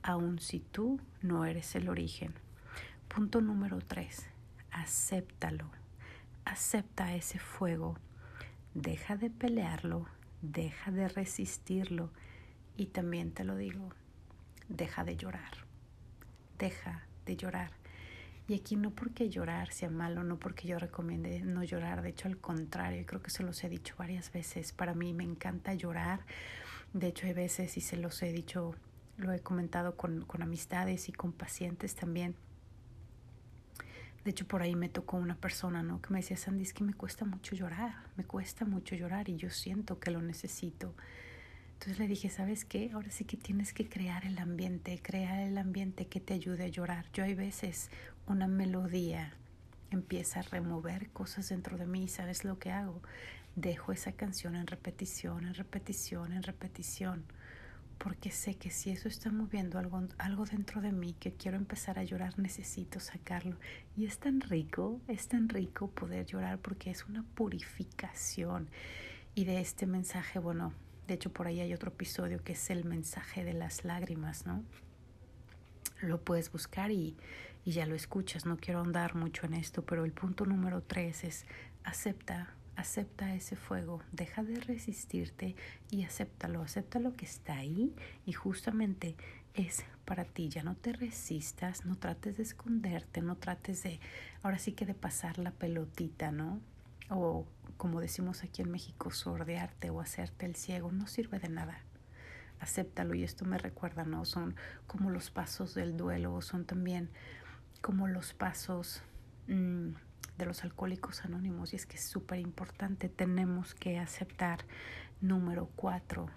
aun 0.02 0.40
si 0.40 0.58
tú 0.58 1.00
no 1.22 1.44
eres 1.44 1.76
el 1.76 1.88
origen. 1.88 2.34
Punto 3.06 3.40
número 3.40 3.78
tres, 3.78 4.26
acéptalo. 4.70 5.70
Acepta 6.44 7.14
ese 7.14 7.38
fuego. 7.38 7.96
Deja 8.74 9.16
de 9.16 9.30
pelearlo, 9.30 10.06
deja 10.42 10.90
de 10.90 11.08
resistirlo 11.08 12.10
y 12.76 12.86
también 12.86 13.32
te 13.32 13.44
lo 13.44 13.56
digo, 13.56 13.90
deja 14.68 15.04
de 15.04 15.16
llorar. 15.16 15.52
Deja 16.58 17.02
de 17.26 17.36
llorar. 17.36 17.72
Y 18.46 18.54
aquí 18.54 18.76
no 18.76 18.90
porque 18.92 19.28
llorar 19.28 19.72
sea 19.72 19.90
malo, 19.90 20.24
no 20.24 20.38
porque 20.38 20.66
yo 20.66 20.78
recomiende 20.78 21.40
no 21.40 21.64
llorar, 21.64 22.00
de 22.00 22.10
hecho 22.10 22.28
al 22.28 22.38
contrario, 22.38 23.04
creo 23.04 23.20
que 23.20 23.30
se 23.30 23.42
los 23.42 23.62
he 23.62 23.68
dicho 23.68 23.94
varias 23.98 24.32
veces, 24.32 24.72
para 24.72 24.94
mí 24.94 25.12
me 25.12 25.24
encanta 25.24 25.74
llorar, 25.74 26.20
de 26.94 27.08
hecho 27.08 27.26
hay 27.26 27.34
veces 27.34 27.76
y 27.76 27.82
se 27.82 27.98
los 27.98 28.22
he 28.22 28.32
dicho, 28.32 28.74
lo 29.18 29.32
he 29.34 29.40
comentado 29.40 29.96
con, 29.96 30.24
con 30.24 30.40
amistades 30.42 31.10
y 31.10 31.12
con 31.12 31.32
pacientes 31.32 31.94
también. 31.94 32.36
De 34.24 34.30
hecho, 34.30 34.46
por 34.46 34.62
ahí 34.62 34.74
me 34.74 34.88
tocó 34.88 35.16
una 35.16 35.36
persona, 35.36 35.82
¿no? 35.82 36.02
Que 36.02 36.12
me 36.12 36.18
decía, 36.18 36.36
Sandy, 36.36 36.62
es 36.62 36.74
que 36.74 36.84
me 36.84 36.92
cuesta 36.92 37.24
mucho 37.24 37.54
llorar, 37.54 37.94
me 38.16 38.24
cuesta 38.24 38.64
mucho 38.64 38.94
llorar 38.94 39.28
y 39.28 39.36
yo 39.36 39.50
siento 39.50 39.98
que 39.98 40.10
lo 40.10 40.20
necesito. 40.20 40.94
Entonces 41.74 41.98
le 41.98 42.08
dije, 42.08 42.28
¿sabes 42.28 42.64
qué? 42.64 42.90
Ahora 42.92 43.10
sí 43.10 43.24
que 43.24 43.36
tienes 43.36 43.72
que 43.72 43.88
crear 43.88 44.26
el 44.26 44.38
ambiente, 44.38 45.00
crear 45.00 45.38
el 45.40 45.56
ambiente 45.56 46.06
que 46.06 46.20
te 46.20 46.34
ayude 46.34 46.64
a 46.64 46.68
llorar. 46.68 47.06
Yo 47.12 47.24
hay 47.24 47.34
veces 47.34 47.90
una 48.26 48.48
melodía 48.48 49.32
empieza 49.90 50.40
a 50.40 50.42
remover 50.42 51.08
cosas 51.10 51.48
dentro 51.48 51.76
de 51.78 51.86
mí, 51.86 52.08
¿sabes 52.08 52.44
lo 52.44 52.58
que 52.58 52.70
hago? 52.70 53.00
Dejo 53.56 53.92
esa 53.92 54.12
canción 54.12 54.54
en 54.54 54.66
repetición, 54.66 55.46
en 55.46 55.54
repetición, 55.54 56.32
en 56.32 56.42
repetición, 56.42 57.24
porque 57.98 58.30
sé 58.30 58.54
que 58.54 58.70
si 58.70 58.90
eso 58.90 59.08
está 59.08 59.30
moviendo 59.30 59.78
algo, 59.78 60.02
algo 60.18 60.44
dentro 60.44 60.80
de 60.80 60.92
mí 60.92 61.14
que 61.18 61.32
quiero 61.32 61.56
empezar 61.56 61.98
a 61.98 62.04
llorar, 62.04 62.38
necesito 62.38 63.00
sacarlo. 63.00 63.56
Y 63.96 64.06
es 64.06 64.18
tan 64.18 64.40
rico, 64.40 65.00
es 65.08 65.28
tan 65.28 65.48
rico 65.48 65.88
poder 65.90 66.24
llorar 66.24 66.58
porque 66.58 66.90
es 66.90 67.06
una 67.06 67.24
purificación. 67.34 68.68
Y 69.34 69.44
de 69.44 69.60
este 69.60 69.86
mensaje, 69.86 70.38
bueno, 70.38 70.72
de 71.08 71.14
hecho, 71.14 71.32
por 71.32 71.46
ahí 71.46 71.60
hay 71.60 71.74
otro 71.74 71.90
episodio 71.90 72.42
que 72.44 72.52
es 72.52 72.70
el 72.70 72.84
mensaje 72.84 73.42
de 73.42 73.54
las 73.54 73.84
lágrimas, 73.84 74.46
¿no? 74.46 74.62
Lo 76.00 76.22
puedes 76.22 76.52
buscar 76.52 76.90
y, 76.90 77.16
y 77.64 77.72
ya 77.72 77.86
lo 77.86 77.94
escuchas. 77.94 78.46
No 78.46 78.58
quiero 78.58 78.80
ahondar 78.80 79.14
mucho 79.14 79.46
en 79.46 79.54
esto, 79.54 79.84
pero 79.84 80.04
el 80.04 80.12
punto 80.12 80.44
número 80.44 80.82
tres 80.82 81.24
es 81.24 81.46
acepta, 81.82 82.54
acepta 82.78 83.34
ese 83.34 83.56
fuego, 83.56 84.00
deja 84.12 84.44
de 84.44 84.60
resistirte 84.60 85.56
y 85.90 86.04
acéptalo, 86.04 86.62
acepta 86.62 87.00
lo 87.00 87.16
que 87.16 87.24
está 87.24 87.54
ahí 87.54 87.92
y 88.24 88.32
justamente 88.32 89.16
es 89.54 89.84
para 90.04 90.24
ti, 90.24 90.48
ya 90.48 90.62
no 90.62 90.76
te 90.76 90.92
resistas, 90.92 91.84
no 91.84 91.96
trates 91.96 92.36
de 92.36 92.44
esconderte, 92.44 93.20
no 93.20 93.34
trates 93.36 93.82
de, 93.82 93.98
ahora 94.44 94.60
sí 94.60 94.72
que 94.72 94.86
de 94.86 94.94
pasar 94.94 95.38
la 95.38 95.50
pelotita, 95.50 96.30
¿no? 96.30 96.60
O 97.10 97.46
como 97.76 98.00
decimos 98.00 98.44
aquí 98.44 98.62
en 98.62 98.70
México, 98.70 99.10
sordearte 99.10 99.90
o 99.90 100.00
hacerte 100.00 100.46
el 100.46 100.54
ciego 100.54 100.92
no 100.92 101.08
sirve 101.08 101.40
de 101.40 101.48
nada. 101.48 101.80
Acéptalo 102.60 103.14
y 103.14 103.24
esto 103.24 103.44
me 103.44 103.58
recuerda, 103.58 104.04
¿no? 104.04 104.24
Son 104.24 104.54
como 104.86 105.10
los 105.10 105.32
pasos 105.32 105.74
del 105.74 105.96
duelo, 105.96 106.40
son 106.42 106.64
también 106.64 107.10
como 107.80 108.06
los 108.06 108.34
pasos 108.34 109.02
mmm, 109.48 109.94
de 110.38 110.46
los 110.46 110.62
alcohólicos 110.62 111.24
anónimos 111.24 111.72
y 111.72 111.76
es 111.76 111.84
que 111.84 111.96
es 111.96 112.04
súper 112.04 112.38
importante, 112.38 113.08
tenemos 113.08 113.74
que 113.74 113.98
aceptar. 113.98 114.60
Número 115.20 115.68
cuatro, 115.74 116.28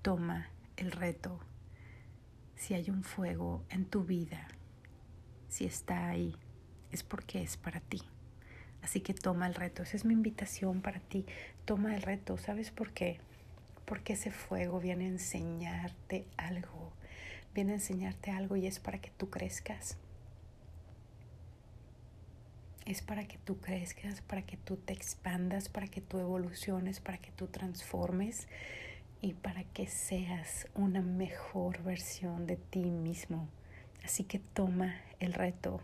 toma 0.00 0.48
el 0.76 0.92
reto. 0.92 1.40
Si 2.54 2.74
hay 2.74 2.88
un 2.88 3.02
fuego 3.02 3.64
en 3.68 3.84
tu 3.84 4.04
vida, 4.04 4.46
si 5.48 5.64
está 5.66 6.08
ahí, 6.08 6.36
es 6.92 7.02
porque 7.02 7.42
es 7.42 7.56
para 7.56 7.80
ti. 7.80 8.00
Así 8.82 9.00
que 9.00 9.12
toma 9.12 9.46
el 9.48 9.54
reto. 9.54 9.82
Esa 9.82 9.96
es 9.96 10.04
mi 10.04 10.14
invitación 10.14 10.80
para 10.80 11.00
ti. 11.00 11.26
Toma 11.64 11.94
el 11.94 12.02
reto. 12.02 12.36
¿Sabes 12.36 12.70
por 12.70 12.92
qué? 12.92 13.18
Porque 13.84 14.12
ese 14.14 14.30
fuego 14.30 14.80
viene 14.80 15.06
a 15.06 15.08
enseñarte 15.08 16.26
algo. 16.36 16.92
Viene 17.54 17.72
a 17.72 17.76
enseñarte 17.76 18.30
algo 18.30 18.56
y 18.56 18.66
es 18.66 18.80
para 18.80 19.00
que 19.00 19.10
tú 19.10 19.30
crezcas. 19.30 19.98
Es 22.86 23.02
para 23.02 23.26
que 23.26 23.38
tú 23.38 23.58
crezcas, 23.60 24.20
para 24.22 24.42
que 24.42 24.56
tú 24.56 24.76
te 24.76 24.92
expandas, 24.92 25.68
para 25.68 25.86
que 25.86 26.00
tú 26.00 26.18
evoluciones, 26.18 27.00
para 27.00 27.18
que 27.18 27.30
tú 27.30 27.46
transformes 27.46 28.48
y 29.20 29.34
para 29.34 29.64
que 29.64 29.86
seas 29.86 30.66
una 30.74 31.00
mejor 31.00 31.82
versión 31.82 32.46
de 32.46 32.56
ti 32.56 32.90
mismo. 32.90 33.48
Así 34.04 34.24
que 34.24 34.40
toma 34.40 34.96
el 35.20 35.32
reto, 35.32 35.80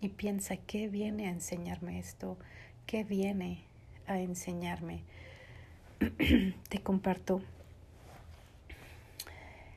y 0.00 0.08
piensa 0.08 0.56
qué 0.56 0.88
viene 0.88 1.26
a 1.26 1.30
enseñarme 1.30 1.98
esto, 1.98 2.38
qué 2.86 3.04
viene 3.04 3.64
a 4.06 4.18
enseñarme. 4.18 5.02
Te 6.68 6.82
comparto 6.82 7.42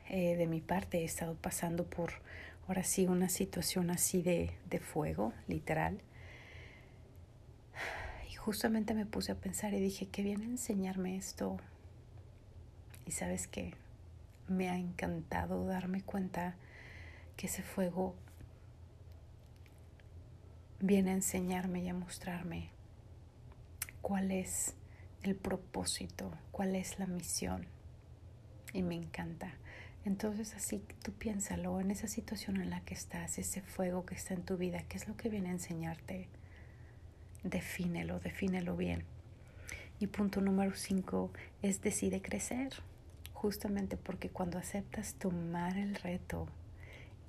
eh, 0.08 0.36
de 0.36 0.46
mi 0.46 0.60
parte, 0.60 1.00
he 1.00 1.04
estado 1.04 1.34
pasando 1.34 1.84
por 1.84 2.12
ahora 2.66 2.84
sí 2.84 3.06
una 3.06 3.28
situación 3.28 3.90
así 3.90 4.22
de, 4.22 4.56
de 4.68 4.80
fuego, 4.80 5.32
literal. 5.48 6.00
Y 8.30 8.34
justamente 8.34 8.94
me 8.94 9.06
puse 9.06 9.32
a 9.32 9.36
pensar 9.36 9.74
y 9.74 9.80
dije, 9.80 10.06
¿qué 10.08 10.22
viene 10.22 10.44
a 10.44 10.48
enseñarme 10.48 11.16
esto? 11.16 11.58
Y 13.06 13.12
sabes 13.12 13.46
que 13.46 13.74
me 14.48 14.70
ha 14.70 14.76
encantado 14.76 15.66
darme 15.66 16.02
cuenta 16.02 16.56
que 17.36 17.46
ese 17.46 17.62
fuego 17.62 18.14
viene 20.80 21.10
a 21.10 21.14
enseñarme 21.14 21.82
y 21.82 21.88
a 21.88 21.94
mostrarme 21.94 22.70
cuál 24.02 24.30
es 24.30 24.74
el 25.22 25.34
propósito, 25.34 26.30
cuál 26.50 26.76
es 26.76 26.98
la 26.98 27.06
misión. 27.06 27.66
Y 28.72 28.82
me 28.82 28.94
encanta. 28.94 29.54
Entonces 30.04 30.54
así 30.54 30.82
tú 31.02 31.12
piénsalo 31.12 31.80
en 31.80 31.90
esa 31.90 32.08
situación 32.08 32.60
en 32.60 32.70
la 32.70 32.80
que 32.82 32.94
estás, 32.94 33.38
ese 33.38 33.62
fuego 33.62 34.04
que 34.04 34.14
está 34.14 34.34
en 34.34 34.42
tu 34.42 34.56
vida, 34.56 34.82
¿qué 34.88 34.96
es 34.96 35.08
lo 35.08 35.16
que 35.16 35.28
viene 35.28 35.48
a 35.48 35.52
enseñarte? 35.52 36.28
Defínelo, 37.42 38.20
defínelo 38.20 38.76
bien. 38.76 39.04
Y 40.00 40.08
punto 40.08 40.40
número 40.40 40.74
cinco 40.74 41.32
es 41.62 41.80
decide 41.80 42.20
crecer, 42.20 42.74
justamente 43.32 43.96
porque 43.96 44.28
cuando 44.28 44.58
aceptas 44.58 45.14
tomar 45.14 45.78
el 45.78 45.94
reto 45.94 46.48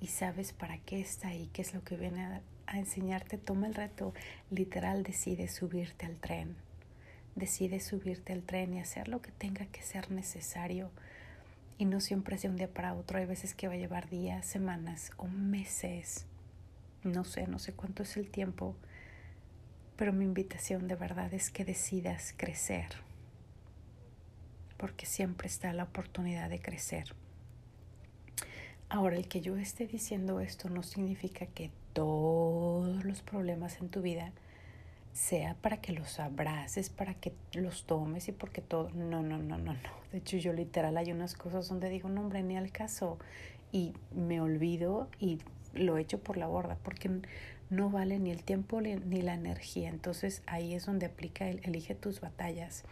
y 0.00 0.08
sabes 0.08 0.52
para 0.52 0.78
qué 0.78 1.00
está 1.00 1.28
ahí, 1.28 1.48
qué 1.52 1.62
es 1.62 1.72
lo 1.74 1.82
que 1.82 1.96
viene 1.96 2.24
a 2.24 2.42
a 2.66 2.78
enseñarte, 2.78 3.38
toma 3.38 3.66
el 3.66 3.74
reto, 3.74 4.12
literal 4.50 5.02
decide 5.02 5.48
subirte 5.48 6.06
al 6.06 6.16
tren. 6.16 6.56
Decide 7.34 7.80
subirte 7.80 8.32
al 8.32 8.42
tren 8.42 8.74
y 8.74 8.80
hacer 8.80 9.08
lo 9.08 9.22
que 9.22 9.30
tenga 9.30 9.66
que 9.66 9.82
ser 9.82 10.10
necesario. 10.10 10.90
Y 11.78 11.84
no 11.84 12.00
siempre 12.00 12.36
es 12.36 12.42
de 12.42 12.48
un 12.48 12.56
día 12.56 12.72
para 12.72 12.94
otro, 12.94 13.18
hay 13.18 13.26
veces 13.26 13.54
que 13.54 13.68
va 13.68 13.74
a 13.74 13.78
llevar 13.78 14.08
días, 14.08 14.46
semanas 14.46 15.10
o 15.16 15.26
meses. 15.26 16.26
No 17.04 17.24
sé, 17.24 17.46
no 17.46 17.58
sé 17.58 17.74
cuánto 17.74 18.02
es 18.02 18.16
el 18.16 18.30
tiempo, 18.30 18.74
pero 19.96 20.12
mi 20.12 20.24
invitación 20.24 20.88
de 20.88 20.94
verdad 20.94 21.32
es 21.34 21.50
que 21.50 21.64
decidas 21.64 22.34
crecer, 22.36 22.88
porque 24.76 25.06
siempre 25.06 25.48
está 25.48 25.72
la 25.72 25.84
oportunidad 25.84 26.48
de 26.48 26.60
crecer. 26.60 27.14
Ahora, 28.88 29.16
el 29.16 29.28
que 29.28 29.40
yo 29.40 29.56
esté 29.56 29.86
diciendo 29.86 30.40
esto 30.40 30.68
no 30.68 30.82
significa 30.82 31.46
que 31.46 31.70
todos 31.92 33.04
los 33.04 33.22
problemas 33.22 33.80
en 33.80 33.88
tu 33.88 34.00
vida 34.00 34.32
sea 35.16 35.54
para 35.54 35.80
que 35.80 35.92
los 35.92 36.20
abraces, 36.20 36.90
para 36.90 37.14
que 37.14 37.32
los 37.54 37.84
tomes 37.84 38.28
y 38.28 38.32
porque 38.32 38.60
todo. 38.60 38.90
No, 38.90 39.22
no, 39.22 39.38
no, 39.38 39.58
no, 39.58 39.72
no. 39.74 39.90
De 40.12 40.18
hecho, 40.18 40.36
yo 40.36 40.52
literal 40.52 40.96
hay 40.98 41.10
unas 41.10 41.34
cosas 41.34 41.68
donde 41.68 41.88
digo, 41.88 42.08
no, 42.08 42.20
hombre, 42.20 42.42
ni 42.42 42.56
al 42.56 42.70
caso. 42.70 43.18
Y 43.72 43.94
me 44.14 44.40
olvido 44.40 45.08
y 45.18 45.38
lo 45.74 45.98
echo 45.98 46.20
por 46.20 46.36
la 46.36 46.46
borda 46.46 46.76
porque 46.82 47.10
no 47.70 47.90
vale 47.90 48.18
ni 48.18 48.30
el 48.30 48.44
tiempo 48.44 48.80
ni 48.80 49.22
la 49.22 49.34
energía. 49.34 49.88
Entonces 49.88 50.42
ahí 50.46 50.74
es 50.74 50.84
donde 50.86 51.06
aplica 51.06 51.48
el 51.48 51.60
elige 51.64 51.94
tus 51.94 52.20
batallas. 52.20 52.84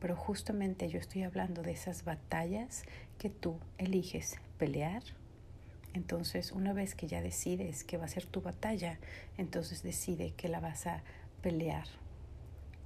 Pero 0.00 0.16
justamente 0.16 0.88
yo 0.88 0.98
estoy 0.98 1.24
hablando 1.24 1.62
de 1.62 1.72
esas 1.72 2.04
batallas 2.04 2.84
que 3.18 3.30
tú 3.30 3.58
eliges 3.78 4.36
pelear 4.58 5.02
entonces, 5.94 6.50
una 6.50 6.72
vez 6.72 6.96
que 6.96 7.06
ya 7.06 7.22
decides 7.22 7.84
que 7.84 7.96
va 7.96 8.04
a 8.04 8.08
ser 8.08 8.26
tu 8.26 8.42
batalla, 8.42 8.98
entonces 9.38 9.84
decide 9.84 10.32
que 10.36 10.48
la 10.48 10.58
vas 10.58 10.88
a 10.88 11.04
pelear 11.44 11.86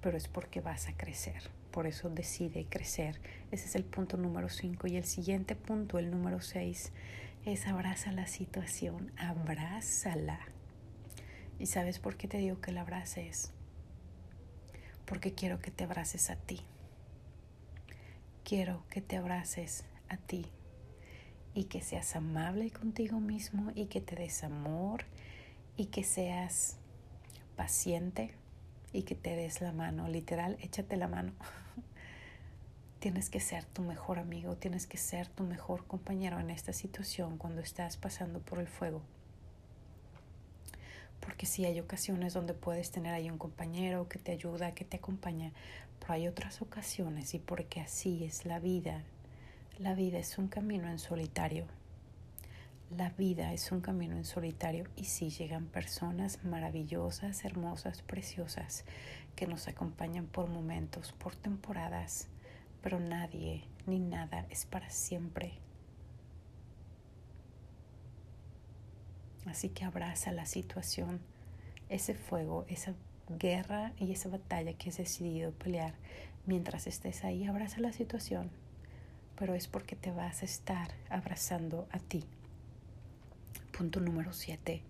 pero 0.00 0.17
es 0.17 0.29
porque 0.29 0.61
vas 0.61 0.88
a 0.88 0.97
crecer. 0.97 1.43
Por 1.71 1.87
eso 1.87 2.09
decide 2.09 2.67
crecer. 2.69 3.21
Ese 3.50 3.67
es 3.67 3.75
el 3.75 3.85
punto 3.85 4.17
número 4.17 4.49
5. 4.49 4.87
Y 4.87 4.97
el 4.97 5.05
siguiente 5.05 5.55
punto, 5.57 5.99
el 5.99 6.11
número 6.11 6.41
6, 6.41 6.93
es 7.45 7.67
abraza 7.67 8.12
la 8.12 8.27
situación, 8.27 9.12
abrázala. 9.17 10.41
¿Y 11.59 11.67
sabes 11.67 11.99
por 11.99 12.17
qué 12.17 12.29
te 12.29 12.38
digo 12.38 12.61
que 12.61 12.73
la 12.73 12.83
abraces? 12.83 13.53
Porque 15.05 15.35
quiero 15.35 15.61
que 15.61 15.71
te 15.71 15.85
abraces 15.85 16.31
a 16.31 16.37
ti. 16.37 16.61
Quiero 18.45 18.85
que 18.88 19.00
te 19.03 19.17
abraces 19.17 19.85
a 20.09 20.17
ti 20.17 20.47
y 21.55 21.65
que 21.65 21.83
seas 21.83 22.15
amable 22.15 22.71
contigo 22.71 23.21
mismo 23.21 23.73
y 23.75 23.87
que 23.87 24.00
te 24.00 24.17
des 24.17 24.45
amor 24.45 25.05
y 25.77 25.87
que 25.87 26.05
seas 26.05 26.79
paciente 27.57 28.33
y 28.92 29.02
que 29.02 29.14
te 29.14 29.37
des 29.37 29.61
la 29.61 29.73
mano, 29.73 30.09
literal, 30.09 30.57
échate 30.61 30.97
la 30.97 31.09
mano. 31.09 31.33
tienes 32.99 33.30
que 33.30 33.40
ser 33.40 33.64
tu 33.64 33.83
mejor 33.83 34.18
amigo, 34.18 34.57
tienes 34.57 34.87
que 34.87 34.97
ser 34.97 35.28
tu 35.28 35.45
mejor 35.45 35.87
compañero 35.87 36.40
en 36.40 36.50
esta 36.50 36.73
situación 36.73 37.38
cuando 37.38 37.61
estás 37.61 37.97
pasando 37.97 38.40
por 38.40 38.59
el 38.59 38.66
fuego. 38.66 39.02
Porque 41.21 41.47
sí 41.47 41.64
hay 41.64 41.78
ocasiones 41.80 42.35
donde 42.35 42.54
puedes 42.54 42.90
tener 42.90 43.14
ahí 43.14 43.30
un 43.30 43.38
compañero 43.38 44.09
que 44.09 44.18
te 44.18 44.33
ayuda, 44.33 44.75
que 44.75 44.85
te 44.85 44.97
acompaña, 44.97 45.52
pero 46.00 46.14
hay 46.14 46.28
otras 46.28 46.62
ocasiones 46.62 47.35
y 47.35 47.38
porque 47.38 47.80
así 47.80 48.25
es 48.25 48.45
la 48.45 48.59
vida. 48.59 49.02
La 49.78 49.95
vida 49.95 50.18
es 50.18 50.38
un 50.38 50.49
camino 50.49 50.88
en 50.88 50.99
solitario. 50.99 51.66
La 52.97 53.11
vida 53.11 53.52
es 53.52 53.71
un 53.71 53.83
camino 53.83 54.16
en 54.16 54.25
solitario 54.25 54.87
y 54.97 55.04
sí 55.04 55.28
llegan 55.28 55.66
personas 55.66 56.42
maravillosas, 56.42 57.45
hermosas, 57.45 58.00
preciosas, 58.00 58.87
que 59.37 59.47
nos 59.47 59.68
acompañan 59.68 60.26
por 60.26 60.49
momentos, 60.49 61.12
por 61.12 61.37
temporadas, 61.37 62.28
pero 62.80 62.99
nadie 62.99 63.64
ni 63.87 63.99
nada 63.99 64.47
es 64.49 64.64
para 64.64 64.88
siempre. 64.88 65.52
Así 69.45 69.68
que 69.68 69.85
abraza 69.85 70.33
la 70.33 70.47
situación, 70.47 71.21
ese 71.90 72.14
fuego, 72.14 72.64
esa 72.68 72.95
guerra 73.28 73.92
y 73.99 74.12
esa 74.12 74.30
batalla 74.30 74.73
que 74.73 74.88
has 74.88 74.97
decidido 74.97 75.52
pelear. 75.52 75.92
Mientras 76.47 76.87
estés 76.87 77.23
ahí, 77.23 77.45
abraza 77.45 77.80
la 77.80 77.92
situación, 77.92 78.50
pero 79.37 79.54
es 79.54 79.68
porque 79.68 79.95
te 79.95 80.11
vas 80.11 80.40
a 80.40 80.47
estar 80.47 80.88
abrazando 81.11 81.87
a 81.90 81.99
ti. 81.99 82.25
Punto 83.78 84.00
número 84.00 84.32
7. 84.32 84.82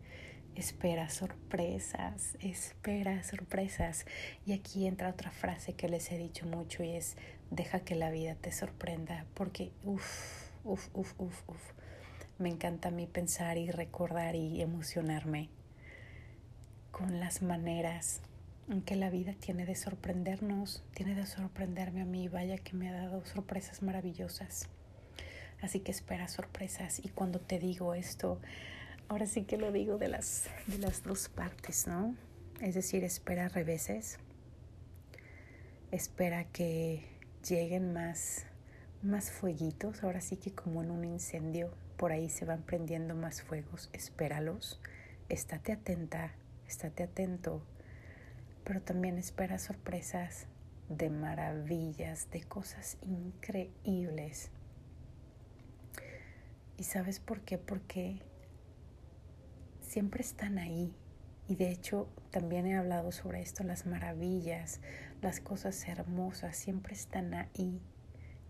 Espera 0.56 1.10
sorpresas, 1.10 2.38
espera 2.40 3.22
sorpresas. 3.22 4.06
Y 4.46 4.54
aquí 4.54 4.86
entra 4.86 5.10
otra 5.10 5.30
frase 5.30 5.74
que 5.74 5.90
les 5.90 6.10
he 6.10 6.16
dicho 6.16 6.46
mucho 6.46 6.82
y 6.82 6.92
es, 6.96 7.18
deja 7.50 7.80
que 7.80 7.94
la 7.96 8.10
vida 8.10 8.34
te 8.34 8.50
sorprenda, 8.50 9.26
porque 9.34 9.72
uff, 9.84 10.48
uff, 10.64 10.88
uff, 10.94 11.12
uff, 11.18 11.42
uff. 11.48 11.72
Me 12.38 12.48
encanta 12.48 12.88
a 12.88 12.90
mí 12.90 13.06
pensar 13.06 13.58
y 13.58 13.70
recordar 13.70 14.34
y 14.36 14.62
emocionarme 14.62 15.50
con 16.90 17.20
las 17.20 17.42
maneras 17.42 18.22
en 18.70 18.80
que 18.80 18.96
la 18.96 19.10
vida 19.10 19.34
tiene 19.38 19.66
de 19.66 19.74
sorprendernos, 19.74 20.82
tiene 20.94 21.14
de 21.14 21.26
sorprenderme 21.26 22.00
a 22.00 22.06
mí, 22.06 22.28
vaya 22.28 22.56
que 22.56 22.72
me 22.72 22.88
ha 22.88 22.92
dado 22.92 23.22
sorpresas 23.26 23.82
maravillosas. 23.82 24.70
Así 25.60 25.80
que 25.80 25.90
espera 25.90 26.26
sorpresas 26.28 27.04
y 27.04 27.08
cuando 27.08 27.38
te 27.38 27.58
digo 27.58 27.92
esto, 27.94 28.40
ahora 29.08 29.26
sí 29.26 29.44
que 29.44 29.56
lo 29.56 29.72
digo 29.72 29.98
de 29.98 30.08
las, 30.08 30.44
de 30.66 30.78
las 30.78 31.02
dos 31.02 31.28
partes, 31.28 31.86
¿no? 31.86 32.14
Es 32.60 32.74
decir, 32.74 33.04
espera 33.04 33.48
reveses, 33.48 34.18
espera 35.90 36.44
que 36.44 37.04
lleguen 37.48 37.92
más, 37.92 38.44
más 39.02 39.30
fueguitos, 39.30 40.02
ahora 40.02 40.20
sí 40.20 40.36
que 40.36 40.52
como 40.52 40.82
en 40.82 40.90
un 40.90 41.04
incendio, 41.04 41.72
por 41.96 42.12
ahí 42.12 42.28
se 42.28 42.44
van 42.44 42.62
prendiendo 42.62 43.14
más 43.14 43.42
fuegos, 43.42 43.90
espéralos, 43.92 44.80
estate 45.28 45.72
atenta, 45.72 46.32
estate 46.66 47.04
atento, 47.04 47.62
pero 48.64 48.82
también 48.82 49.18
espera 49.18 49.58
sorpresas 49.58 50.46
de 50.88 51.10
maravillas, 51.10 52.30
de 52.30 52.42
cosas 52.42 52.98
increíbles. 53.02 54.50
¿Y 56.76 56.84
sabes 56.84 57.18
por 57.18 57.40
qué? 57.40 57.58
Porque 57.58 58.20
siempre 59.88 60.22
están 60.22 60.58
ahí. 60.58 60.94
Y 61.48 61.56
de 61.56 61.70
hecho 61.70 62.08
también 62.30 62.66
he 62.66 62.76
hablado 62.76 63.10
sobre 63.10 63.40
esto, 63.40 63.64
las 63.64 63.86
maravillas, 63.86 64.80
las 65.22 65.40
cosas 65.40 65.88
hermosas 65.88 66.56
siempre 66.56 66.92
están 66.92 67.32
ahí, 67.32 67.80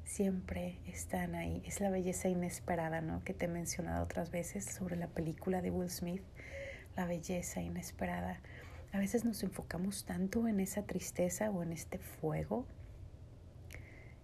siempre 0.04 0.80
están 0.84 1.36
ahí. 1.36 1.62
Es 1.64 1.80
la 1.80 1.90
belleza 1.90 2.28
inesperada, 2.28 3.00
¿no? 3.00 3.22
Que 3.22 3.34
te 3.34 3.44
he 3.44 3.48
mencionado 3.48 4.02
otras 4.02 4.30
veces 4.32 4.64
sobre 4.64 4.96
la 4.96 5.06
película 5.06 5.62
de 5.62 5.70
Will 5.70 5.90
Smith, 5.90 6.22
la 6.96 7.06
belleza 7.06 7.62
inesperada. 7.62 8.40
A 8.92 8.98
veces 8.98 9.24
nos 9.24 9.44
enfocamos 9.44 10.04
tanto 10.04 10.48
en 10.48 10.58
esa 10.58 10.82
tristeza 10.82 11.50
o 11.50 11.62
en 11.62 11.72
este 11.72 11.98
fuego, 11.98 12.66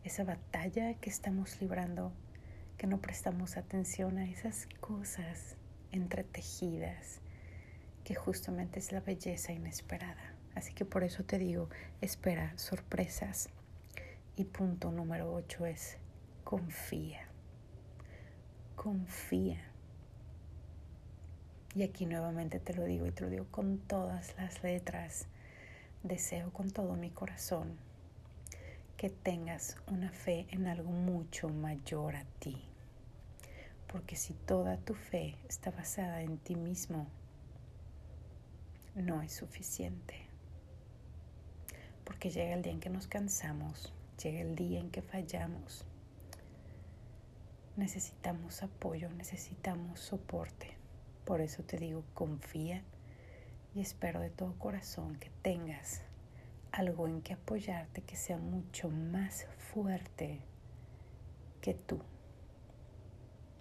esa 0.03 0.24
batalla 0.24 0.94
que 0.94 1.11
estamos 1.11 1.61
librando, 1.61 2.12
que 2.77 2.88
no 2.88 3.00
prestamos 3.00 3.57
atención 3.57 4.18
a 4.18 4.29
esas 4.29 4.66
cosas 4.81 5.57
entretejidas, 5.94 7.20
que 8.04 8.14
justamente 8.14 8.78
es 8.78 8.92
la 8.92 9.00
belleza 9.00 9.52
inesperada. 9.52 10.35
Así 10.54 10.72
que 10.74 10.85
por 10.85 11.04
eso 11.04 11.24
te 11.24 11.38
digo, 11.38 11.68
espera 12.00 12.52
sorpresas. 12.57 13.48
Y 14.37 14.44
punto 14.44 14.90
número 14.90 15.33
8 15.33 15.66
es 15.66 15.96
confía. 16.42 17.28
Confía. 18.76 19.61
Y 21.74 21.83
aquí 21.83 22.07
nuevamente 22.07 22.61
te 22.61 22.74
lo 22.74 22.85
digo 22.85 23.07
y 23.07 23.12
te 23.12 23.22
lo 23.22 23.30
digo 23.30 23.46
con 23.50 23.78
todas 23.78 24.37
las 24.37 24.62
letras. 24.62 25.26
Deseo 26.02 26.52
con 26.52 26.70
todo 26.70 26.94
mi 26.94 27.11
corazón 27.11 27.78
que 28.96 29.11
tengas 29.11 29.76
una 29.87 30.11
fe 30.11 30.46
en 30.50 30.66
algo 30.66 30.90
mucho 30.90 31.48
mayor 31.48 32.16
a 32.16 32.24
ti. 32.38 32.74
Porque 33.94 34.16
si 34.16 34.35
toda 34.35 34.76
tu 34.76 34.94
fe 34.94 35.37
está 35.48 35.70
basada 35.70 36.22
en 36.22 36.37
ti 36.38 36.57
mismo, 36.57 37.07
no 38.96 39.22
es 39.22 39.33
suficiente. 39.33 40.16
Porque 42.02 42.30
llega 42.30 42.54
el 42.54 42.62
día 42.62 42.72
en 42.72 42.80
que 42.80 42.90
nos 42.90 43.07
cansamos, 43.07 43.92
llega 44.20 44.40
el 44.40 44.57
día 44.57 44.80
en 44.80 44.90
que 44.90 45.00
fallamos. 45.00 45.85
Necesitamos 47.76 48.64
apoyo, 48.64 49.09
necesitamos 49.11 50.00
soporte. 50.00 50.76
Por 51.24 51.40
eso 51.40 51.62
te 51.62 51.78
digo, 51.78 52.02
confía 52.14 52.83
y 53.76 53.80
espero 53.80 54.18
de 54.18 54.30
todo 54.30 54.59
corazón 54.59 55.14
que 55.20 55.30
tengas 55.42 56.02
algo 56.72 57.07
en 57.07 57.22
que 57.22 57.35
apoyarte 57.35 58.02
que 58.02 58.16
sea 58.16 58.38
mucho 58.38 58.90
más 58.90 59.46
fuerte 59.72 60.40
que 61.61 61.74
tú. 61.74 62.00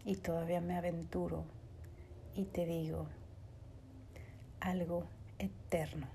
Y 0.05 0.17
todavía 0.17 0.61
me 0.61 0.75
aventuro 0.75 1.45
y 2.35 2.45
te 2.45 2.65
digo 2.65 3.07
algo 4.59 5.07
eterno. 5.39 6.07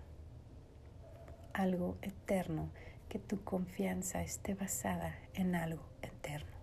Algo 1.52 1.96
eterno, 2.02 2.70
que 3.08 3.18
tu 3.18 3.42
confianza 3.42 4.22
esté 4.22 4.54
basada 4.54 5.14
en 5.34 5.54
algo 5.54 5.82
eterno. 6.02 6.56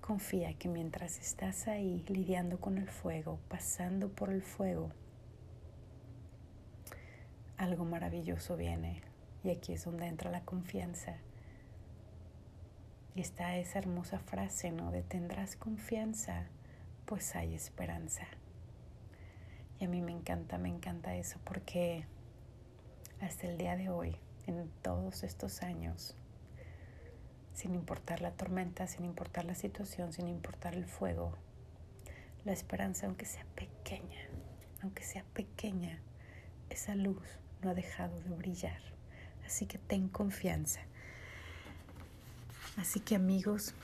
Confía 0.00 0.54
que 0.54 0.68
mientras 0.68 1.18
estás 1.18 1.68
ahí 1.68 2.04
lidiando 2.08 2.60
con 2.60 2.78
el 2.78 2.88
fuego, 2.88 3.38
pasando 3.48 4.08
por 4.08 4.30
el 4.30 4.42
fuego, 4.42 4.90
algo 7.56 7.84
maravilloso 7.84 8.56
viene. 8.56 9.02
Y 9.44 9.50
aquí 9.50 9.72
es 9.72 9.84
donde 9.84 10.06
entra 10.06 10.30
la 10.30 10.44
confianza. 10.44 11.16
Y 13.14 13.20
está 13.20 13.56
esa 13.56 13.78
hermosa 13.78 14.18
frase, 14.18 14.70
¿no? 14.70 14.90
De 14.92 15.02
tendrás 15.02 15.56
confianza, 15.56 16.46
pues 17.06 17.34
hay 17.34 17.54
esperanza. 17.54 18.26
Y 19.80 19.86
a 19.86 19.88
mí 19.88 20.00
me 20.00 20.12
encanta, 20.12 20.58
me 20.58 20.68
encanta 20.68 21.16
eso 21.16 21.38
porque 21.44 22.04
hasta 23.20 23.46
el 23.46 23.58
día 23.58 23.76
de 23.76 23.88
hoy, 23.88 24.16
en 24.46 24.70
todos 24.82 25.22
estos 25.22 25.62
años, 25.62 26.14
sin 27.52 27.74
importar 27.74 28.22
la 28.22 28.30
tormenta, 28.30 28.86
sin 28.86 29.04
importar 29.04 29.44
la 29.44 29.54
situación, 29.54 30.12
sin 30.12 30.28
importar 30.28 30.74
el 30.74 30.86
fuego, 30.86 31.36
la 32.44 32.52
esperanza, 32.52 33.06
aunque 33.06 33.26
sea 33.26 33.44
pequeña, 33.54 34.20
aunque 34.82 35.02
sea 35.02 35.24
pequeña, 35.34 36.00
esa 36.70 36.94
luz 36.94 37.38
no 37.62 37.70
ha 37.70 37.74
dejado 37.74 38.20
de 38.20 38.30
brillar. 38.30 38.80
Así 39.44 39.66
que 39.66 39.78
ten 39.78 40.08
confianza. 40.08 40.80
Así 42.76 43.00
que 43.00 43.16
amigos, 43.16 43.74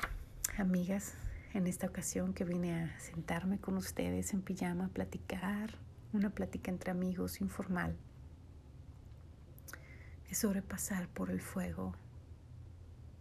amigas, 0.59 1.15
en 1.55 1.67
esta 1.67 1.87
ocasión 1.87 2.33
que 2.33 2.45
vine 2.45 2.85
a 2.85 3.01
sentarme 3.01 3.59
con 3.59 3.77
ustedes 3.77 4.33
en 4.33 4.43
pijama 4.43 4.87
a 4.87 4.89
platicar, 4.89 5.75
una 6.13 6.31
plática 6.31 6.71
entre 6.71 6.93
amigos 6.93 7.41
informal. 7.41 7.97
es 10.31 10.39
sobre 10.39 10.63
pasar 10.63 11.09
por 11.09 11.31
el 11.31 11.41
fuego. 11.41 11.95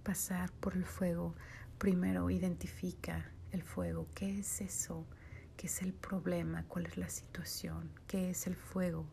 Pasar 0.04 0.52
por 0.52 0.76
el 0.76 0.86
fuego. 0.86 1.36
Primero 1.78 2.30
identifica 2.30 3.32
el 3.52 3.64
fuego. 3.64 4.08
¿Qué 4.14 4.40
es 4.40 4.62
eso? 4.62 5.06
¿Qué 5.58 5.68
es 5.68 5.82
el 5.82 5.94
problema? 5.94 6.64
¿Cuál 6.68 6.86
es 6.86 6.98
la 6.98 7.10
situación? 7.10 7.90
¿Qué 8.08 8.30
es 8.30 8.48
el 8.48 8.56
fuego? 8.56 9.06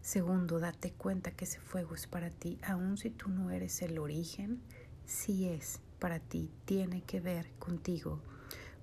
Segundo, 0.00 0.60
date 0.60 0.92
cuenta 0.92 1.30
que 1.30 1.46
ese 1.46 1.60
fuego 1.60 1.94
es 1.94 2.06
para 2.06 2.28
ti, 2.30 2.58
aun 2.62 2.98
si 2.98 3.10
tú 3.10 3.30
no 3.30 3.50
eres 3.50 3.80
el 3.80 3.98
origen, 3.98 4.60
sí 5.06 5.48
es 5.48 5.80
para 5.98 6.20
ti, 6.20 6.50
tiene 6.64 7.02
que 7.02 7.20
ver 7.20 7.50
contigo. 7.58 8.20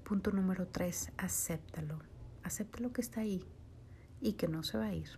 Punto 0.03 0.31
número 0.31 0.67
tres, 0.67 1.11
acéptalo. 1.17 1.99
Acepta 2.43 2.79
lo 2.79 2.91
que 2.91 3.01
está 3.01 3.21
ahí 3.21 3.45
y 4.19 4.33
que 4.33 4.47
no 4.47 4.63
se 4.63 4.77
va 4.77 4.85
a 4.85 4.93
ir. 4.93 5.09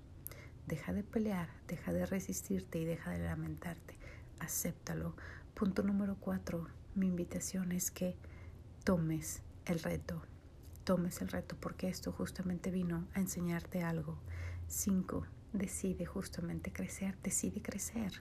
Deja 0.67 0.93
de 0.93 1.03
pelear, 1.03 1.49
deja 1.67 1.93
de 1.93 2.05
resistirte 2.05 2.79
y 2.79 2.85
deja 2.85 3.11
de 3.11 3.19
lamentarte. 3.19 3.95
Acéptalo. 4.39 5.15
Punto 5.53 5.83
número 5.83 6.17
cuatro, 6.19 6.67
mi 6.95 7.07
invitación 7.07 7.71
es 7.71 7.91
que 7.91 8.15
tomes 8.83 9.41
el 9.65 9.79
reto. 9.79 10.21
Tomes 10.83 11.21
el 11.21 11.29
reto 11.29 11.55
porque 11.59 11.87
esto 11.87 12.11
justamente 12.11 12.71
vino 12.71 13.07
a 13.13 13.19
enseñarte 13.19 13.83
algo. 13.83 14.17
Cinco, 14.67 15.25
decide 15.53 16.05
justamente 16.05 16.73
crecer, 16.73 17.17
decide 17.23 17.61
crecer. 17.61 18.11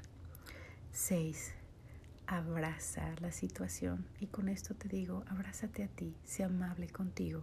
6. 0.93 1.55
Abraza 2.27 3.15
la 3.21 3.33
situación 3.33 4.07
y 4.21 4.29
con 4.29 4.49
esto 4.49 4.75
te 4.75 4.89
digo, 4.89 5.25
abrázate 5.29 5.85
a 5.85 5.89
ti, 5.89 6.17
sea 6.25 6.47
amable 6.47 6.89
contigo, 6.89 7.43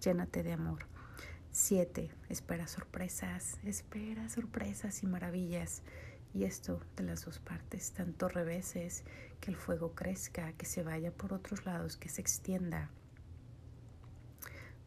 llénate 0.00 0.42
de 0.42 0.52
amor. 0.52 0.86
7. 1.50 2.10
Espera 2.28 2.66
sorpresas, 2.66 3.58
espera 3.64 4.28
sorpresas 4.28 5.02
y 5.02 5.06
maravillas. 5.06 5.82
Y 6.34 6.44
esto 6.44 6.80
de 6.96 7.04
las 7.04 7.24
dos 7.24 7.38
partes, 7.38 7.92
tanto 7.92 8.28
reveses, 8.28 9.02
que 9.40 9.50
el 9.50 9.56
fuego 9.56 9.94
crezca, 9.94 10.52
que 10.52 10.66
se 10.66 10.82
vaya 10.82 11.10
por 11.10 11.32
otros 11.32 11.64
lados, 11.64 11.96
que 11.96 12.10
se 12.10 12.20
extienda. 12.20 12.90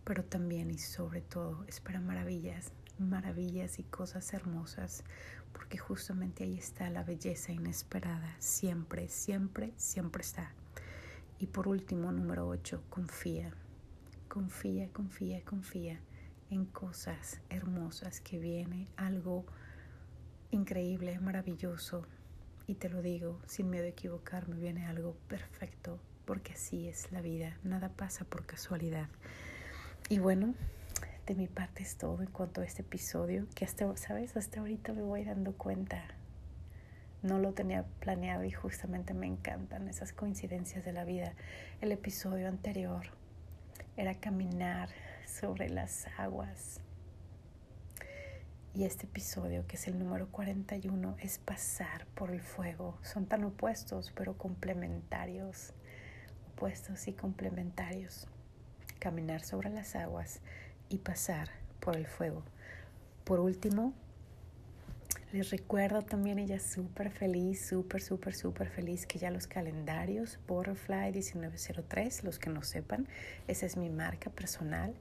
Pero 0.04 0.24
también 0.24 0.70
y 0.70 0.78
sobre 0.78 1.22
todo, 1.22 1.66
espera 1.68 2.00
maravillas, 2.00 2.72
maravillas 3.10 3.80
y 3.80 3.84
cosas 3.84 4.34
hermosas, 4.34 5.04
porque 5.54 5.78
justamente 5.78 6.44
ahí 6.44 6.58
está 6.58 6.90
la 6.90 7.04
belleza 7.04 7.52
inesperada, 7.52 8.36
siempre, 8.40 9.10
siempre, 9.10 9.74
siempre 9.78 10.22
está. 10.22 10.52
Y 11.40 11.48
por 11.48 11.68
último, 11.68 12.12
número 12.12 12.48
8, 12.48 12.84
confía, 12.90 13.52
confía, 14.28 14.90
confía, 14.94 15.44
confía 15.44 16.00
en 16.50 16.66
cosas 16.66 17.40
hermosas 17.50 18.22
que 18.22 18.38
viene, 18.38 18.88
algo 18.98 19.46
increíble, 20.52 21.20
maravilloso. 21.20 22.06
Y 22.68 22.76
te 22.76 22.90
lo 22.90 23.02
digo, 23.02 23.42
sin 23.48 23.70
miedo 23.70 23.86
a 23.86 23.90
equivocarme, 23.90 24.58
viene 24.58 24.86
algo 24.86 25.16
perfecto, 25.28 26.00
porque 26.26 26.54
así 26.54 26.88
es 26.88 27.12
la 27.12 27.22
vida, 27.22 27.58
nada 27.64 27.90
pasa 27.90 28.26
por 28.26 28.46
casualidad. 28.46 29.10
Y 30.10 30.20
bueno, 30.20 30.54
de 31.32 31.36
mi 31.36 31.48
parte 31.48 31.82
es 31.82 31.96
todo 31.96 32.22
en 32.22 32.30
cuanto 32.30 32.60
a 32.60 32.66
este 32.66 32.82
episodio, 32.82 33.48
que 33.56 33.64
hasta, 33.64 33.96
¿sabes? 33.96 34.36
Hasta 34.36 34.60
ahorita 34.60 34.92
me 34.92 35.02
voy 35.02 35.24
dando 35.24 35.54
cuenta. 35.54 36.04
No 37.24 37.40
lo 37.40 37.54
tenía 37.54 37.86
planeado 38.02 38.44
y 38.44 38.52
justamente 38.52 39.14
me 39.14 39.28
encantan 39.28 39.88
esas 39.88 40.12
coincidencias 40.12 40.84
de 40.84 40.92
la 40.92 41.06
vida. 41.06 41.32
El 41.80 41.94
episodio 41.94 42.50
anterior 42.50 43.06
era 43.96 44.14
caminar 44.16 44.90
sobre 45.26 45.70
las 45.70 46.06
aguas. 46.18 46.82
Y 48.74 48.84
este 48.84 49.06
episodio, 49.06 49.66
que 49.68 49.78
es 49.78 49.88
el 49.88 49.98
número 49.98 50.28
41, 50.32 51.16
es 51.22 51.40
pasar 51.40 52.08
por 52.08 52.32
el 52.32 52.42
fuego. 52.42 52.98
Son 53.04 53.26
tan 53.26 53.46
opuestos, 53.46 54.12
pero 54.14 54.38
complementarios. 54.38 55.72
Opuestos 56.54 57.08
y 57.08 57.14
complementarios. 57.14 58.28
Caminar 59.00 59.40
sobre 59.40 59.70
las 59.70 59.96
aguas 59.96 60.42
y 60.92 60.98
pasar 60.98 61.50
por 61.80 61.96
el 61.96 62.06
fuego. 62.06 62.44
Por 63.24 63.40
último, 63.40 63.94
les 65.32 65.50
recuerdo 65.50 66.02
también, 66.02 66.40
ella 66.40 66.60
súper 66.60 67.10
feliz, 67.10 67.66
súper, 67.66 68.02
súper, 68.02 68.36
súper 68.36 68.68
feliz 68.70 69.06
que 69.06 69.18
ya 69.18 69.32
los 69.32 69.48
calendarios 69.48 70.40
Butterfly 70.46 71.14
1903, 71.14 72.26
los 72.26 72.38
que 72.38 72.50
no 72.50 72.64
sepan, 72.64 73.08
esa 73.48 73.66
es 73.66 73.78
mi 73.78 73.90
marca 73.90 74.30
personal. 74.30 74.94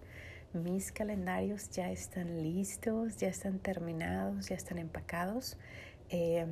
Mis 0.53 0.93
calendarios 0.93 1.71
ya 1.71 1.91
están 1.91 2.43
listos, 2.43 3.17
ya 3.17 3.29
están 3.29 3.59
terminados, 3.59 4.49
ya 4.49 4.57
están 4.57 4.79
empacados. 4.79 5.57
Eh, 6.09 6.47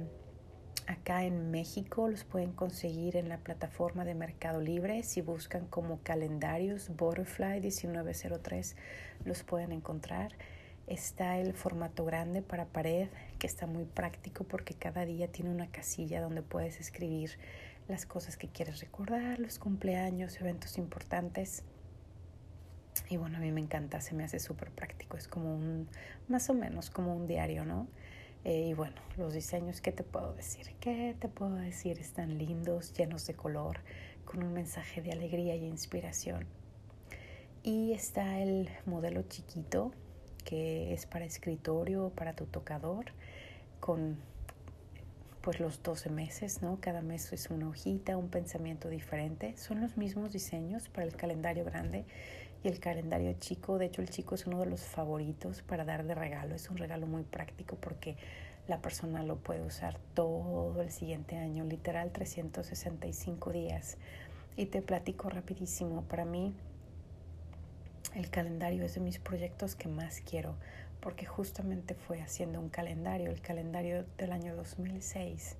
acá 0.88 1.24
en 1.24 1.50
México 1.50 2.08
los 2.08 2.24
pueden 2.24 2.52
conseguir 2.52 3.16
en 3.16 3.28
la 3.28 3.36
plataforma 3.36 4.06
de 4.06 4.14
Mercado 4.14 4.62
Libre. 4.62 5.02
Si 5.02 5.20
buscan 5.20 5.66
como 5.66 6.00
calendarios 6.02 6.88
Butterfly 6.96 7.60
1903, 7.60 8.74
los 9.26 9.42
pueden 9.42 9.72
encontrar. 9.72 10.32
Está 10.86 11.36
el 11.36 11.52
formato 11.52 12.06
grande 12.06 12.40
para 12.40 12.64
pared, 12.64 13.08
que 13.38 13.46
está 13.46 13.66
muy 13.66 13.84
práctico 13.84 14.44
porque 14.44 14.72
cada 14.72 15.04
día 15.04 15.30
tiene 15.30 15.50
una 15.50 15.70
casilla 15.70 16.22
donde 16.22 16.40
puedes 16.40 16.80
escribir 16.80 17.32
las 17.86 18.06
cosas 18.06 18.38
que 18.38 18.48
quieres 18.48 18.80
recordar, 18.80 19.38
los 19.40 19.58
cumpleaños, 19.58 20.40
eventos 20.40 20.78
importantes. 20.78 21.64
Y 23.10 23.18
bueno, 23.18 23.36
a 23.36 23.40
mí 23.40 23.52
me 23.52 23.60
encanta, 23.60 24.00
se 24.00 24.14
me 24.14 24.24
hace 24.24 24.40
súper 24.40 24.70
práctico, 24.70 25.18
es 25.18 25.28
como 25.28 25.54
un, 25.54 25.86
más 26.28 26.48
o 26.48 26.54
menos 26.54 26.88
como 26.88 27.14
un 27.14 27.26
diario, 27.26 27.66
¿no? 27.66 27.86
Eh, 28.44 28.68
y 28.68 28.74
bueno, 28.74 28.96
los 29.16 29.34
diseños, 29.34 29.80
¿qué 29.80 29.92
te 29.92 30.04
puedo 30.04 30.32
decir? 30.34 30.72
¿Qué 30.80 31.16
te 31.18 31.28
puedo 31.28 31.56
decir? 31.56 31.98
Están 31.98 32.38
lindos, 32.38 32.92
llenos 32.94 33.26
de 33.26 33.34
color, 33.34 33.80
con 34.24 34.42
un 34.42 34.52
mensaje 34.52 35.02
de 35.02 35.12
alegría 35.12 35.56
y 35.56 35.64
inspiración. 35.64 36.46
Y 37.62 37.92
está 37.92 38.40
el 38.40 38.68
modelo 38.86 39.22
chiquito, 39.22 39.92
que 40.44 40.94
es 40.94 41.06
para 41.06 41.24
escritorio, 41.24 42.10
para 42.14 42.34
tu 42.34 42.46
tocador, 42.46 43.06
con 43.80 44.16
pues 45.42 45.60
los 45.60 45.82
12 45.82 46.10
meses, 46.10 46.62
¿no? 46.62 46.78
Cada 46.80 47.00
mes 47.00 47.32
es 47.32 47.50
una 47.50 47.68
hojita, 47.68 48.16
un 48.16 48.28
pensamiento 48.28 48.88
diferente. 48.88 49.56
Son 49.56 49.80
los 49.80 49.96
mismos 49.96 50.32
diseños 50.32 50.88
para 50.88 51.06
el 51.06 51.16
calendario 51.16 51.64
grande 51.64 52.04
y 52.62 52.68
el 52.68 52.80
calendario 52.80 53.34
chico. 53.34 53.78
De 53.78 53.86
hecho, 53.86 54.02
el 54.02 54.10
chico 54.10 54.34
es 54.34 54.46
uno 54.46 54.60
de 54.60 54.66
los 54.66 54.82
favoritos 54.82 55.62
para 55.62 55.84
dar 55.84 56.04
de 56.04 56.14
regalo. 56.14 56.54
Es 56.54 56.70
un 56.70 56.76
regalo 56.76 57.06
muy 57.06 57.22
práctico 57.22 57.76
porque 57.76 58.16
la 58.66 58.80
persona 58.80 59.22
lo 59.22 59.36
puede 59.36 59.62
usar 59.62 59.98
todo 60.14 60.80
el 60.82 60.90
siguiente 60.90 61.36
año, 61.36 61.64
literal 61.64 62.10
365 62.12 63.52
días. 63.52 63.96
Y 64.56 64.66
te 64.66 64.82
platico 64.82 65.30
rapidísimo. 65.30 66.02
Para 66.02 66.24
mí, 66.24 66.52
el 68.14 68.28
calendario 68.30 68.84
es 68.84 68.94
de 68.94 69.00
mis 69.00 69.18
proyectos 69.18 69.74
que 69.76 69.88
más 69.88 70.20
quiero 70.20 70.54
porque 71.00 71.26
justamente 71.26 71.94
fue 71.94 72.20
haciendo 72.20 72.60
un 72.60 72.68
calendario, 72.68 73.30
el 73.30 73.40
calendario 73.40 74.04
del 74.16 74.32
año 74.32 74.56
2006, 74.56 75.56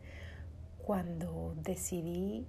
cuando 0.84 1.54
decidí 1.62 2.46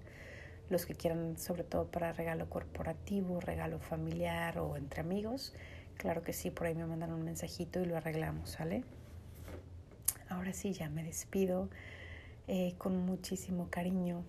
Los 0.68 0.84
que 0.84 0.94
quieran, 0.94 1.38
sobre 1.38 1.64
todo 1.64 1.86
para 1.86 2.12
regalo 2.12 2.50
corporativo, 2.50 3.40
regalo 3.40 3.78
familiar 3.78 4.58
o 4.58 4.76
entre 4.76 5.00
amigos 5.00 5.54
Claro 5.96 6.22
que 6.22 6.32
sí, 6.32 6.50
por 6.50 6.66
ahí 6.66 6.74
me 6.74 6.86
mandan 6.86 7.12
un 7.12 7.24
mensajito 7.24 7.80
y 7.80 7.86
lo 7.86 7.96
arreglamos, 7.96 8.50
¿sale? 8.50 8.84
Ahora 10.28 10.52
sí, 10.52 10.72
ya 10.72 10.88
me 10.88 11.04
despido 11.04 11.70
eh, 12.46 12.74
con 12.76 13.06
muchísimo 13.06 13.68
cariño, 13.70 14.24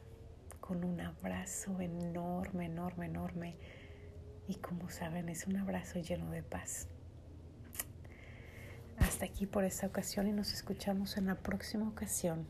con 0.62 0.84
un 0.84 1.02
abrazo 1.02 1.80
enorme, 1.82 2.66
enorme, 2.66 3.08
enorme. 3.08 3.56
Y 4.48 4.56
como 4.56 4.90
saben, 4.90 5.30
es 5.30 5.48
un 5.48 5.58
abrazo 5.58 6.00
lleno 6.00 6.32
de 6.32 6.44
paz. 6.44 6.88
Hasta 8.98 9.16
hasta 9.16 9.26
aquí 9.26 9.46
por 9.46 9.64
esta 9.64 9.88
ocasión 9.88 10.28
y 10.28 10.32
nos 10.32 10.54
escuchamos 10.54 11.18
en 11.18 11.28
la 11.28 11.36
próxima 11.36 11.88
ocasión 11.88 12.46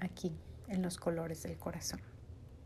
aquí 0.00 0.32
en 0.68 0.82
los 0.82 0.96
colores 0.96 1.42
del 1.42 1.56
corazón. 1.56 2.00